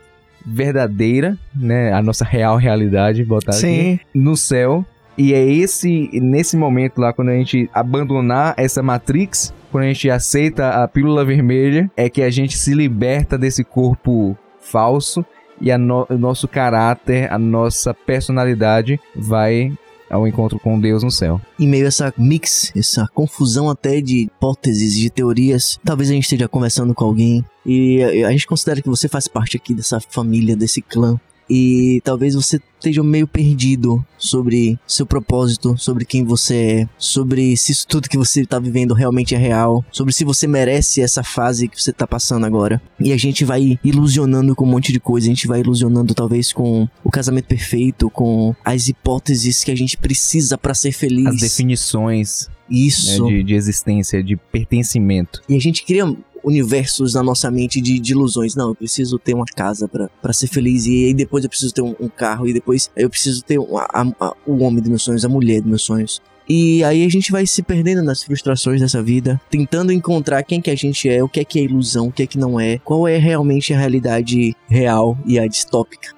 verdadeira, 0.44 1.38
né, 1.54 1.92
a 1.92 2.02
nossa 2.02 2.24
real 2.24 2.56
realidade, 2.56 3.24
botar 3.24 3.52
aqui, 3.52 3.60
Sim. 3.60 4.00
no 4.12 4.36
céu. 4.36 4.84
E 5.16 5.34
é 5.34 5.44
esse, 5.44 6.10
nesse 6.14 6.56
momento 6.56 7.00
lá, 7.00 7.12
quando 7.12 7.28
a 7.28 7.34
gente 7.34 7.68
abandonar 7.72 8.54
essa 8.56 8.82
Matrix, 8.82 9.54
quando 9.70 9.84
a 9.84 9.86
gente 9.88 10.10
aceita 10.10 10.82
a 10.82 10.88
pílula 10.88 11.24
vermelha, 11.24 11.90
é 11.96 12.08
que 12.08 12.22
a 12.22 12.30
gente 12.30 12.56
se 12.56 12.74
liberta 12.74 13.36
desse 13.36 13.62
corpo 13.62 14.36
falso 14.60 15.24
e 15.60 15.76
no- 15.76 16.06
o 16.08 16.16
nosso 16.18 16.48
caráter, 16.48 17.30
a 17.32 17.38
nossa 17.38 17.92
personalidade 17.94 18.98
vai 19.14 19.72
ao 20.08 20.26
encontro 20.26 20.58
com 20.58 20.78
Deus 20.80 21.04
no 21.04 21.10
céu. 21.10 21.40
Em 21.58 21.68
meio 21.68 21.86
essa 21.86 22.12
mix, 22.18 22.72
essa 22.76 23.06
confusão 23.14 23.70
até 23.70 24.00
de 24.00 24.22
hipóteses, 24.24 24.94
de 24.98 25.08
teorias, 25.08 25.78
talvez 25.84 26.10
a 26.10 26.14
gente 26.14 26.24
esteja 26.24 26.48
conversando 26.48 26.92
com 26.92 27.04
alguém 27.04 27.44
e 27.64 28.02
a 28.24 28.30
gente 28.32 28.46
considera 28.46 28.82
que 28.82 28.88
você 28.88 29.08
faz 29.08 29.28
parte 29.28 29.56
aqui 29.56 29.72
dessa 29.72 30.00
família, 30.00 30.56
desse 30.56 30.82
clã. 30.82 31.18
E 31.50 32.00
talvez 32.04 32.36
você 32.36 32.60
esteja 32.78 33.02
meio 33.02 33.26
perdido 33.26 34.04
sobre 34.16 34.78
seu 34.86 35.04
propósito, 35.04 35.76
sobre 35.76 36.04
quem 36.04 36.24
você 36.24 36.54
é, 36.54 36.88
sobre 36.96 37.56
se 37.56 37.72
isso 37.72 37.86
tudo 37.86 38.08
que 38.08 38.16
você 38.16 38.46
tá 38.46 38.58
vivendo 38.58 38.94
realmente 38.94 39.34
é 39.34 39.38
real, 39.38 39.84
sobre 39.90 40.14
se 40.14 40.24
você 40.24 40.46
merece 40.46 41.02
essa 41.02 41.22
fase 41.22 41.68
que 41.68 41.80
você 41.80 41.92
tá 41.92 42.06
passando 42.06 42.46
agora. 42.46 42.80
E 42.98 43.12
a 43.12 43.16
gente 43.16 43.44
vai 43.44 43.78
ilusionando 43.84 44.54
com 44.54 44.64
um 44.64 44.70
monte 44.70 44.92
de 44.92 45.00
coisa, 45.00 45.26
a 45.26 45.30
gente 45.30 45.46
vai 45.46 45.60
ilusionando 45.60 46.14
talvez 46.14 46.52
com 46.52 46.88
o 47.02 47.10
casamento 47.10 47.46
perfeito, 47.46 48.08
com 48.08 48.54
as 48.64 48.88
hipóteses 48.88 49.64
que 49.64 49.70
a 49.70 49.76
gente 49.76 49.96
precisa 49.96 50.56
pra 50.56 50.72
ser 50.72 50.92
feliz. 50.92 51.26
As 51.26 51.40
definições 51.40 52.48
né, 52.70 52.78
Isso. 52.78 53.26
de, 53.26 53.42
de 53.42 53.54
existência, 53.54 54.22
de 54.22 54.36
pertencimento. 54.36 55.42
E 55.48 55.56
a 55.56 55.60
gente 55.60 55.84
cria 55.84 56.04
universos 56.44 57.14
na 57.14 57.22
nossa 57.22 57.50
mente 57.50 57.80
de, 57.80 57.98
de 57.98 58.12
ilusões. 58.12 58.54
Não, 58.54 58.68
eu 58.70 58.74
preciso 58.74 59.18
ter 59.18 59.34
uma 59.34 59.44
casa 59.44 59.88
pra 59.88 60.32
ser 60.32 60.46
feliz, 60.46 60.86
e 60.86 61.06
aí 61.06 61.14
depois 61.14 61.44
eu 61.44 61.50
preciso 61.50 61.72
ter 61.74 61.82
um, 61.82 61.94
um 62.00 62.08
carro, 62.08 62.46
e 62.48 62.52
depois 62.52 62.90
eu 62.96 63.08
preciso 63.10 63.42
ter 63.44 63.58
um, 63.58 63.76
a- 63.78 63.88
a- 64.20 64.34
o 64.46 64.58
homem 64.62 64.80
dos 64.80 64.88
meus 64.88 65.02
sonhos, 65.02 65.24
a 65.24 65.28
mulher 65.28 65.60
dos 65.60 65.68
meus 65.68 65.82
sonhos. 65.82 66.20
E 66.48 66.82
aí 66.82 67.04
a 67.04 67.08
gente 67.08 67.30
vai 67.30 67.46
se 67.46 67.62
perdendo 67.62 68.02
nas 68.02 68.24
frustrações 68.24 68.80
dessa 68.80 69.00
vida, 69.00 69.40
tentando 69.48 69.92
encontrar 69.92 70.42
quem 70.42 70.60
que 70.60 70.68
a 70.70 70.74
gente 70.74 71.08
é, 71.08 71.22
o 71.22 71.28
que 71.28 71.38
é 71.40 71.44
que 71.44 71.60
é 71.60 71.62
ilusão, 71.62 72.08
o 72.08 72.12
que 72.12 72.24
é 72.24 72.26
que 72.26 72.36
não 72.38 72.58
é, 72.58 72.78
qual 72.78 73.06
é 73.06 73.16
realmente 73.18 73.72
a 73.72 73.78
realidade 73.78 74.56
real 74.68 75.16
e 75.24 75.38
a 75.38 75.46
distópica. 75.46 76.08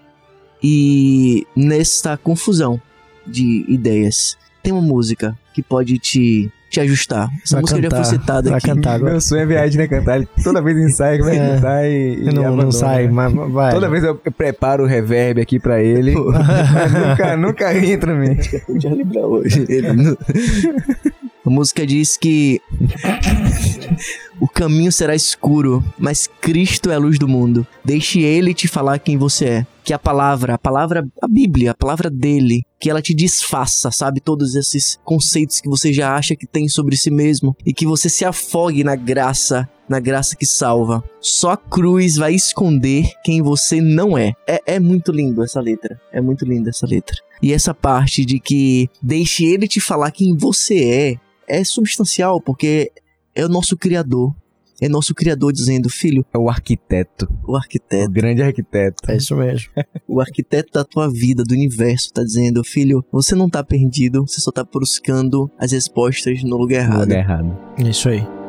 E 0.63 1.47
nessa 1.55 2.17
confusão 2.17 2.81
de 3.27 3.65
ideias, 3.69 4.37
tem 4.63 4.73
uma 4.73 4.81
música 4.81 5.39
que 5.55 5.63
pode 5.63 5.99
te, 5.99 6.51
te 6.73 6.81
ajustar. 6.81 7.29
Essa 7.45 7.57
Vai 7.57 7.61
música 7.63 7.83
já 7.83 7.89
cantar, 7.89 8.05
foi 8.05 8.19
citada 8.19 8.57
aqui. 8.57 8.67
cantar 8.67 8.95
agora. 8.95 9.11
Meu 9.13 9.21
sonho 9.21 9.43
é 9.43 9.47
viagem, 9.47 9.79
né? 9.79 9.87
Cantar. 9.87 10.17
Ele 10.17 10.29
toda 10.43 10.63
vez 10.63 10.79
ensaia, 10.79 11.23
vai 11.23 11.37
É. 11.37 11.55
cantar 11.55 11.85
e, 11.87 12.15
e 12.15 12.33
Não, 12.33 12.57
não 12.57 12.73
sai, 12.73 13.05
né? 13.07 13.13
mas 13.13 13.33
vai. 13.53 13.73
Toda 13.75 13.89
vez 13.91 14.03
eu 14.03 14.15
preparo 14.17 14.85
o 14.85 14.87
reverb 14.87 15.41
aqui 15.41 15.59
pra 15.61 15.83
ele. 15.83 16.15
mas 16.15 16.93
nunca, 16.93 17.37
nunca 17.39 17.79
entra. 17.79 18.13
Eu 18.69 18.81
já 18.81 18.91
lembrar 18.91 19.27
hoje. 19.27 19.67
A 21.45 21.51
música 21.51 21.87
diz 21.87 22.17
que 22.17 22.61
o 24.41 24.49
caminho 24.49 24.91
será 24.93 25.15
escuro, 25.15 25.85
mas 25.99 26.29
Cristo 26.41 26.91
é 26.91 26.95
a 26.95 26.99
luz 26.99 27.19
do 27.19 27.29
mundo. 27.29 27.67
Deixe 27.85 28.21
ele 28.21 28.55
te 28.55 28.67
falar 28.69 28.99
quem 28.99 29.17
você 29.19 29.45
é. 29.47 29.67
Que 29.85 29.93
a 29.93 29.99
palavra, 29.99 30.55
a 30.55 30.59
palavra, 30.59 31.07
a 31.21 31.29
Bíblia, 31.29 31.73
a 31.73 31.75
palavra 31.75 32.09
dele, 32.09 32.63
que 32.81 32.89
ela 32.89 33.03
te 33.03 33.15
desfaça, 33.15 33.91
sabe? 33.91 34.21
Todos 34.21 34.55
esses 34.55 34.99
conceitos 35.05 35.61
que 35.61 35.69
você 35.69 35.93
já 35.93 36.15
acha 36.15 36.37
que 36.37 36.47
tem 36.47 36.69
sobre 36.69 36.97
si 36.97 37.11
mesmo 37.11 37.57
e 37.67 37.73
que 37.73 37.87
você 37.87 38.09
se 38.09 38.25
afogue 38.25 38.85
na 38.85 38.95
graça, 38.95 39.69
na 39.89 39.99
graça 39.99 40.37
que 40.37 40.47
salva. 40.47 41.03
Só 41.21 41.51
a 41.51 41.57
cruz 41.57 42.17
vai 42.17 42.35
esconder 42.35 43.11
quem 43.25 43.43
você 43.43 43.81
não 43.81 44.17
é. 44.17 44.33
É, 44.47 44.75
é 44.75 44.81
muito 44.81 45.11
lindo 45.11 45.43
essa 45.43 45.61
letra. 45.61 46.01
É 46.13 46.21
muito 46.21 46.45
linda 46.45 46.71
essa 46.71 46.87
letra. 46.87 47.17
E 47.43 47.53
essa 47.53 47.75
parte 47.75 48.25
de 48.25 48.39
que 48.39 48.89
deixe 49.03 49.45
ele 49.45 49.67
te 49.67 49.81
falar 49.81 50.13
quem 50.13 50.37
você 50.37 51.19
é, 51.49 51.59
é 51.61 51.65
substancial, 51.65 52.41
porque 52.41 52.93
é 53.35 53.45
o 53.45 53.49
nosso 53.49 53.77
Criador. 53.77 54.35
É 54.83 54.89
nosso 54.89 55.15
Criador 55.15 55.53
dizendo, 55.53 55.89
filho, 55.89 56.25
É 56.35 56.39
o 56.39 56.49
arquiteto. 56.51 57.29
o 57.47 57.53
O 57.53 57.57
arquiteto, 57.57 58.11
grande 58.11 58.43
arquiteto. 58.43 59.11
É 59.11 59.17
isso 59.17 59.37
mesmo. 59.37 59.71
o 60.09 60.21
arquiteto 60.21 60.73
da 60.73 60.85
tua 60.85 61.09
vida, 61.09 61.45
do 61.45 61.53
universo, 61.55 62.13
tá 62.13 62.23
dizendo, 62.25 62.65
filho, 62.65 63.05
você 63.13 63.35
não 63.35 63.49
tá 63.49 63.63
perdido, 63.63 64.27
você 64.27 64.41
só 64.41 64.51
tá 64.51 64.65
buscando 64.65 65.51
as 65.59 65.71
respostas 65.73 66.43
no 66.43 66.57
lugar 66.57 66.89
No 66.89 66.95
errado. 66.95 67.01
lugar 67.09 67.19
errado. 67.19 67.59
É 67.79 67.89
isso 67.89 68.09
aí. 68.09 68.42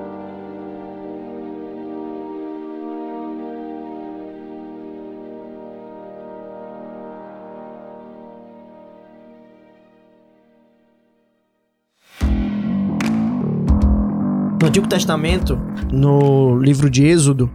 Antigo 14.83 14.89
Testamento, 14.89 15.57
no 15.91 16.59
livro 16.59 16.89
de 16.89 17.05
Êxodo, 17.05 17.49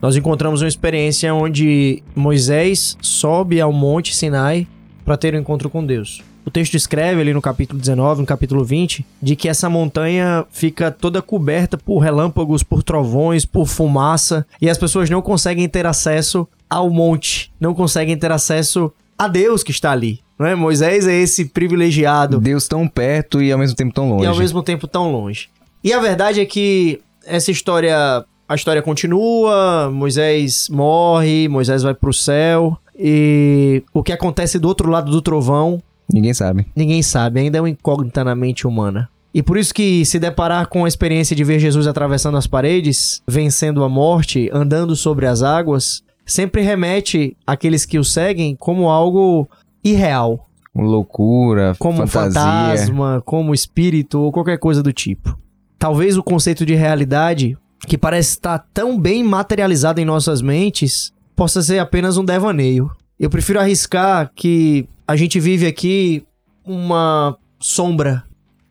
nós 0.00 0.16
encontramos 0.16 0.62
uma 0.62 0.68
experiência 0.68 1.32
onde 1.32 2.02
Moisés 2.14 2.96
sobe 3.00 3.60
ao 3.60 3.72
Monte 3.72 4.14
Sinai 4.16 4.66
para 5.04 5.16
ter 5.16 5.32
um 5.32 5.38
encontro 5.38 5.70
com 5.70 5.86
Deus. 5.86 6.22
O 6.44 6.50
texto 6.50 6.74
escreve 6.74 7.20
ali 7.20 7.32
no 7.32 7.40
capítulo 7.40 7.78
19, 7.78 8.22
no 8.22 8.26
capítulo 8.26 8.64
20, 8.64 9.06
de 9.22 9.36
que 9.36 9.48
essa 9.48 9.70
montanha 9.70 10.44
fica 10.50 10.90
toda 10.90 11.22
coberta 11.22 11.78
por 11.78 12.00
relâmpagos, 12.00 12.64
por 12.64 12.82
trovões, 12.82 13.44
por 13.44 13.66
fumaça, 13.68 14.44
e 14.60 14.68
as 14.68 14.76
pessoas 14.76 15.08
não 15.08 15.22
conseguem 15.22 15.68
ter 15.68 15.86
acesso 15.86 16.48
ao 16.68 16.90
monte, 16.90 17.52
não 17.60 17.74
conseguem 17.74 18.16
ter 18.16 18.32
acesso 18.32 18.92
a 19.16 19.28
Deus 19.28 19.62
que 19.62 19.70
está 19.70 19.92
ali. 19.92 20.18
Não 20.36 20.46
é? 20.46 20.56
Moisés 20.56 21.06
é 21.06 21.14
esse 21.14 21.44
privilegiado 21.44 22.40
Deus 22.40 22.66
tão 22.66 22.88
perto 22.88 23.40
e 23.40 23.52
ao 23.52 23.58
mesmo 23.58 23.76
tempo 23.76 23.94
tão 23.94 24.10
longe. 24.10 24.24
e 24.24 24.26
ao 24.26 24.36
mesmo 24.36 24.62
tempo 24.64 24.88
tão 24.88 25.12
longe. 25.12 25.48
E 25.84 25.92
a 25.92 25.98
verdade 26.00 26.40
é 26.40 26.44
que 26.46 27.00
essa 27.26 27.50
história, 27.50 28.24
a 28.48 28.54
história 28.54 28.82
continua, 28.82 29.90
Moisés 29.92 30.68
morre, 30.70 31.48
Moisés 31.48 31.82
vai 31.82 31.94
pro 31.94 32.12
céu 32.12 32.76
e 32.98 33.82
o 33.92 34.02
que 34.02 34.12
acontece 34.12 34.58
do 34.58 34.68
outro 34.68 34.90
lado 34.90 35.10
do 35.10 35.20
trovão, 35.22 35.82
Ninguém 36.12 36.34
sabe. 36.34 36.66
ninguém 36.76 37.02
sabe, 37.02 37.40
ainda 37.40 37.58
é 37.58 37.60
uma 37.60 37.70
incógnita 37.70 38.22
na 38.22 38.34
mente 38.34 38.66
humana. 38.66 39.08
E 39.34 39.42
por 39.42 39.56
isso 39.56 39.72
que 39.72 40.04
se 40.04 40.18
deparar 40.18 40.66
com 40.68 40.84
a 40.84 40.88
experiência 40.88 41.34
de 41.34 41.42
ver 41.42 41.58
Jesus 41.58 41.86
atravessando 41.86 42.36
as 42.36 42.46
paredes, 42.46 43.22
vencendo 43.26 43.82
a 43.82 43.88
morte, 43.88 44.50
andando 44.52 44.94
sobre 44.94 45.26
as 45.26 45.42
águas, 45.42 46.02
sempre 46.26 46.60
remete 46.60 47.34
àqueles 47.46 47.86
que 47.86 47.98
o 47.98 48.04
seguem 48.04 48.54
como 48.54 48.90
algo 48.90 49.48
irreal, 49.82 50.48
Loucura, 50.74 51.74
como 51.78 52.02
um 52.02 52.06
fantasia. 52.06 52.42
fantasma, 52.84 53.22
como 53.24 53.54
espírito 53.54 54.20
ou 54.20 54.30
qualquer 54.32 54.58
coisa 54.58 54.82
do 54.82 54.92
tipo. 54.92 55.36
Talvez 55.82 56.16
o 56.16 56.22
conceito 56.22 56.64
de 56.64 56.76
realidade, 56.76 57.58
que 57.88 57.98
parece 57.98 58.30
estar 58.30 58.64
tão 58.72 58.96
bem 58.96 59.24
materializado 59.24 60.00
em 60.00 60.04
nossas 60.04 60.40
mentes, 60.40 61.12
possa 61.34 61.60
ser 61.60 61.80
apenas 61.80 62.16
um 62.16 62.24
devaneio. 62.24 62.88
Eu 63.18 63.28
prefiro 63.28 63.58
arriscar 63.58 64.30
que 64.32 64.86
a 65.08 65.16
gente 65.16 65.40
vive 65.40 65.66
aqui 65.66 66.24
uma 66.64 67.36
sombra 67.58 68.22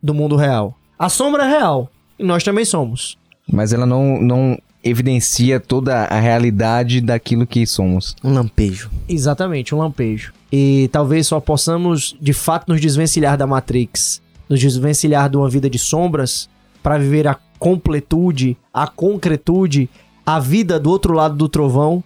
do 0.02 0.14
mundo 0.14 0.36
real. 0.36 0.74
A 0.98 1.10
sombra 1.10 1.44
é 1.44 1.50
real, 1.50 1.90
e 2.18 2.24
nós 2.24 2.42
também 2.42 2.64
somos. 2.64 3.18
Mas 3.46 3.74
ela 3.74 3.84
não, 3.84 4.18
não 4.18 4.58
evidencia 4.82 5.60
toda 5.60 6.04
a 6.04 6.18
realidade 6.18 7.02
daquilo 7.02 7.46
que 7.46 7.66
somos. 7.66 8.16
Um 8.24 8.32
lampejo. 8.32 8.90
Exatamente, 9.06 9.74
um 9.74 9.78
lampejo. 9.78 10.32
E 10.50 10.88
talvez 10.90 11.26
só 11.26 11.38
possamos, 11.40 12.16
de 12.18 12.32
fato, 12.32 12.72
nos 12.72 12.80
desvencilhar 12.80 13.36
da 13.36 13.46
Matrix, 13.46 14.22
nos 14.48 14.58
desvencilhar 14.58 15.28
de 15.28 15.36
uma 15.36 15.50
vida 15.50 15.68
de 15.68 15.78
sombras, 15.78 16.48
para 16.82 16.98
viver 16.98 17.28
a 17.28 17.36
completude, 17.58 18.56
a 18.72 18.86
concretude, 18.86 19.88
a 20.26 20.40
vida 20.40 20.80
do 20.80 20.90
outro 20.90 21.14
lado 21.14 21.36
do 21.36 21.48
trovão, 21.48 22.02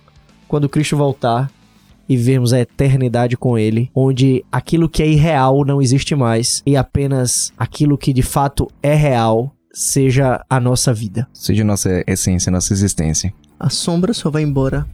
quando 0.46 0.68
Cristo 0.68 0.96
voltar 0.96 1.50
e 2.08 2.16
vermos 2.16 2.52
a 2.52 2.60
eternidade 2.60 3.36
com 3.36 3.58
Ele, 3.58 3.90
onde 3.94 4.44
aquilo 4.50 4.88
que 4.88 5.02
é 5.02 5.08
irreal 5.08 5.64
não 5.64 5.82
existe 5.82 6.14
mais 6.14 6.62
e 6.64 6.76
apenas 6.76 7.52
aquilo 7.56 7.98
que 7.98 8.12
de 8.12 8.22
fato 8.22 8.70
é 8.82 8.94
real 8.94 9.52
seja 9.72 10.44
a 10.48 10.60
nossa 10.60 10.94
vida. 10.94 11.26
Seja 11.32 11.64
nossa 11.64 12.04
essência, 12.06 12.50
nossa 12.50 12.72
existência. 12.72 13.32
A 13.58 13.68
sombra 13.68 14.14
só 14.14 14.30
vai 14.30 14.42
embora 14.42 14.86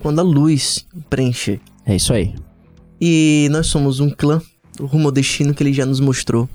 quando 0.00 0.20
a 0.20 0.22
luz 0.22 0.86
preencher. 1.10 1.60
É 1.84 1.96
isso 1.96 2.12
aí. 2.12 2.34
E 3.00 3.48
nós 3.50 3.66
somos 3.66 4.00
um 4.00 4.08
clã, 4.08 4.40
rumo 4.80 5.08
ao 5.08 5.12
destino 5.12 5.52
que 5.52 5.62
ele 5.62 5.72
já 5.72 5.84
nos 5.84 6.00
mostrou. 6.00 6.48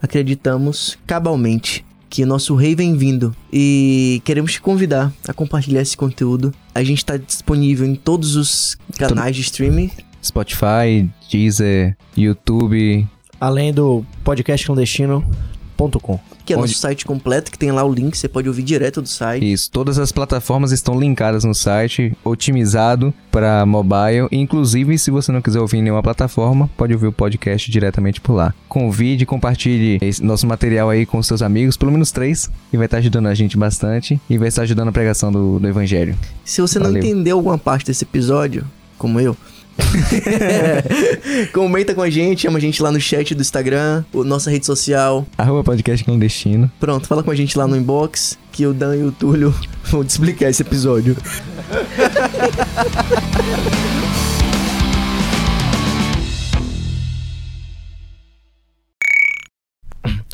Acreditamos 0.00 0.96
cabalmente 1.06 1.84
que 2.10 2.24
o 2.24 2.26
nosso 2.26 2.56
rei 2.56 2.74
vem 2.74 2.96
vindo 2.96 3.34
e 3.52 4.20
queremos 4.24 4.52
te 4.52 4.60
convidar 4.60 5.12
a 5.26 5.32
compartilhar 5.32 5.80
esse 5.80 5.96
conteúdo. 5.96 6.52
A 6.74 6.82
gente 6.82 6.98
está 6.98 7.16
disponível 7.16 7.86
em 7.86 7.94
todos 7.94 8.34
os 8.34 8.76
canais 8.98 9.36
de 9.36 9.42
streaming. 9.42 9.90
Spotify, 10.22 11.08
Deezer, 11.30 11.96
YouTube. 12.16 13.08
Além 13.40 13.72
do 13.72 14.04
podcast 14.24 14.66
clandestino.com. 14.66 16.29
Que 16.50 16.54
é 16.54 16.56
Onde- 16.56 16.66
nosso 16.72 16.80
site 16.80 17.04
completo, 17.04 17.48
que 17.48 17.56
tem 17.56 17.70
lá 17.70 17.84
o 17.84 17.92
link, 17.94 18.18
você 18.18 18.26
pode 18.28 18.48
ouvir 18.48 18.64
direto 18.64 19.00
do 19.00 19.06
site. 19.08 19.52
Isso, 19.52 19.70
todas 19.70 20.00
as 20.00 20.10
plataformas 20.10 20.72
estão 20.72 20.98
linkadas 20.98 21.44
no 21.44 21.54
site, 21.54 22.12
otimizado 22.24 23.14
para 23.30 23.64
mobile. 23.64 24.26
Inclusive, 24.32 24.98
se 24.98 25.12
você 25.12 25.30
não 25.30 25.40
quiser 25.40 25.60
ouvir 25.60 25.78
em 25.78 25.82
nenhuma 25.82 26.02
plataforma, 26.02 26.68
pode 26.76 26.92
ouvir 26.92 27.06
o 27.06 27.12
podcast 27.12 27.70
diretamente 27.70 28.20
por 28.20 28.32
lá. 28.32 28.52
Convide, 28.68 29.24
compartilhe 29.24 29.98
esse 30.02 30.24
nosso 30.24 30.44
material 30.44 30.90
aí 30.90 31.06
com 31.06 31.22
seus 31.22 31.40
amigos, 31.40 31.76
pelo 31.76 31.92
menos 31.92 32.10
três, 32.10 32.50
e 32.72 32.76
vai 32.76 32.86
estar 32.86 32.98
ajudando 32.98 33.26
a 33.28 33.34
gente 33.34 33.56
bastante 33.56 34.20
e 34.28 34.36
vai 34.36 34.48
estar 34.48 34.62
ajudando 34.62 34.88
a 34.88 34.92
pregação 34.92 35.30
do, 35.30 35.60
do 35.60 35.68
evangelho. 35.68 36.16
Se 36.44 36.60
você 36.60 36.80
não 36.80 36.86
Valeu. 36.86 36.98
entendeu 37.00 37.36
alguma 37.36 37.58
parte 37.58 37.86
desse 37.86 38.02
episódio, 38.02 38.64
como 38.98 39.20
eu, 39.20 39.36
comenta 41.52 41.94
com 41.94 42.02
a 42.02 42.10
gente, 42.10 42.42
chama 42.42 42.58
a 42.58 42.60
gente 42.60 42.82
lá 42.82 42.90
no 42.90 43.00
chat 43.00 43.34
do 43.34 43.40
Instagram, 43.40 44.04
o 44.12 44.24
nossa 44.24 44.50
rede 44.50 44.66
social. 44.66 45.26
Arroba 45.36 45.64
podcast 45.64 46.04
clandestino. 46.04 46.70
Pronto, 46.78 47.06
fala 47.06 47.22
com 47.22 47.30
a 47.30 47.34
gente 47.34 47.56
lá 47.58 47.66
no 47.66 47.76
inbox, 47.76 48.38
que 48.52 48.66
o 48.66 48.72
Dan 48.72 48.96
e 48.96 49.02
o 49.02 49.12
Túlio 49.12 49.54
vão 49.84 50.04
te 50.04 50.10
explicar 50.10 50.50
esse 50.50 50.62
episódio. 50.62 51.16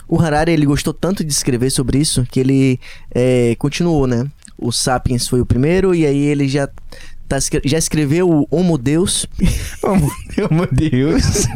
O 0.09 0.21
Harari, 0.21 0.53
ele 0.53 0.67
gostou 0.67 0.95
tanto 0.95 1.25
de 1.25 1.33
escrever 1.33 1.71
sobre 1.71 1.99
isso 1.99 2.25
que 2.31 2.39
ele 2.39 2.79
é, 3.13 3.57
continuou, 3.59 4.07
né? 4.07 4.25
O 4.57 4.71
Sapiens 4.71 5.27
foi 5.27 5.41
o 5.41 5.47
primeiro 5.47 5.95
e 5.95 6.07
aí 6.07 6.19
ele 6.19 6.49
já, 6.49 6.69
tá, 7.29 7.39
já 7.65 7.79
escreveu 7.79 8.29
o 8.29 8.47
Homo 8.51 8.79
Deus. 8.79 9.27
Oh, 9.83 10.53
meu 10.53 10.67
Deus. 10.73 11.47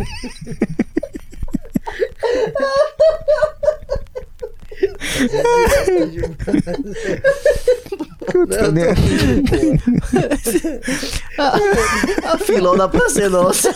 A 12.24 12.38
filó 12.38 12.76
da 12.76 12.88
Praça 12.88 13.22
é 13.22 13.28
Nossa. 13.28 13.74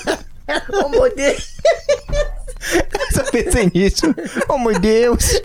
Oh, 0.84 0.88
meu 0.88 1.14
Deus. 1.14 1.54
Só 3.12 3.24
pensei 3.30 3.70
nisso. 3.74 4.14
Oh, 4.48 4.58
meu 4.58 4.78
Deus. 4.78 5.42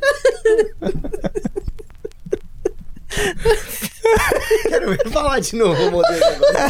Quero 4.69 4.89
ver 4.91 5.09
falar 5.11 5.39
de 5.39 5.55
novo 5.55 5.87
o 5.87 5.91
modelo 5.91 6.25
agora. 6.25 6.69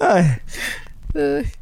Ai. 0.00 0.40
Ai. 1.14 1.52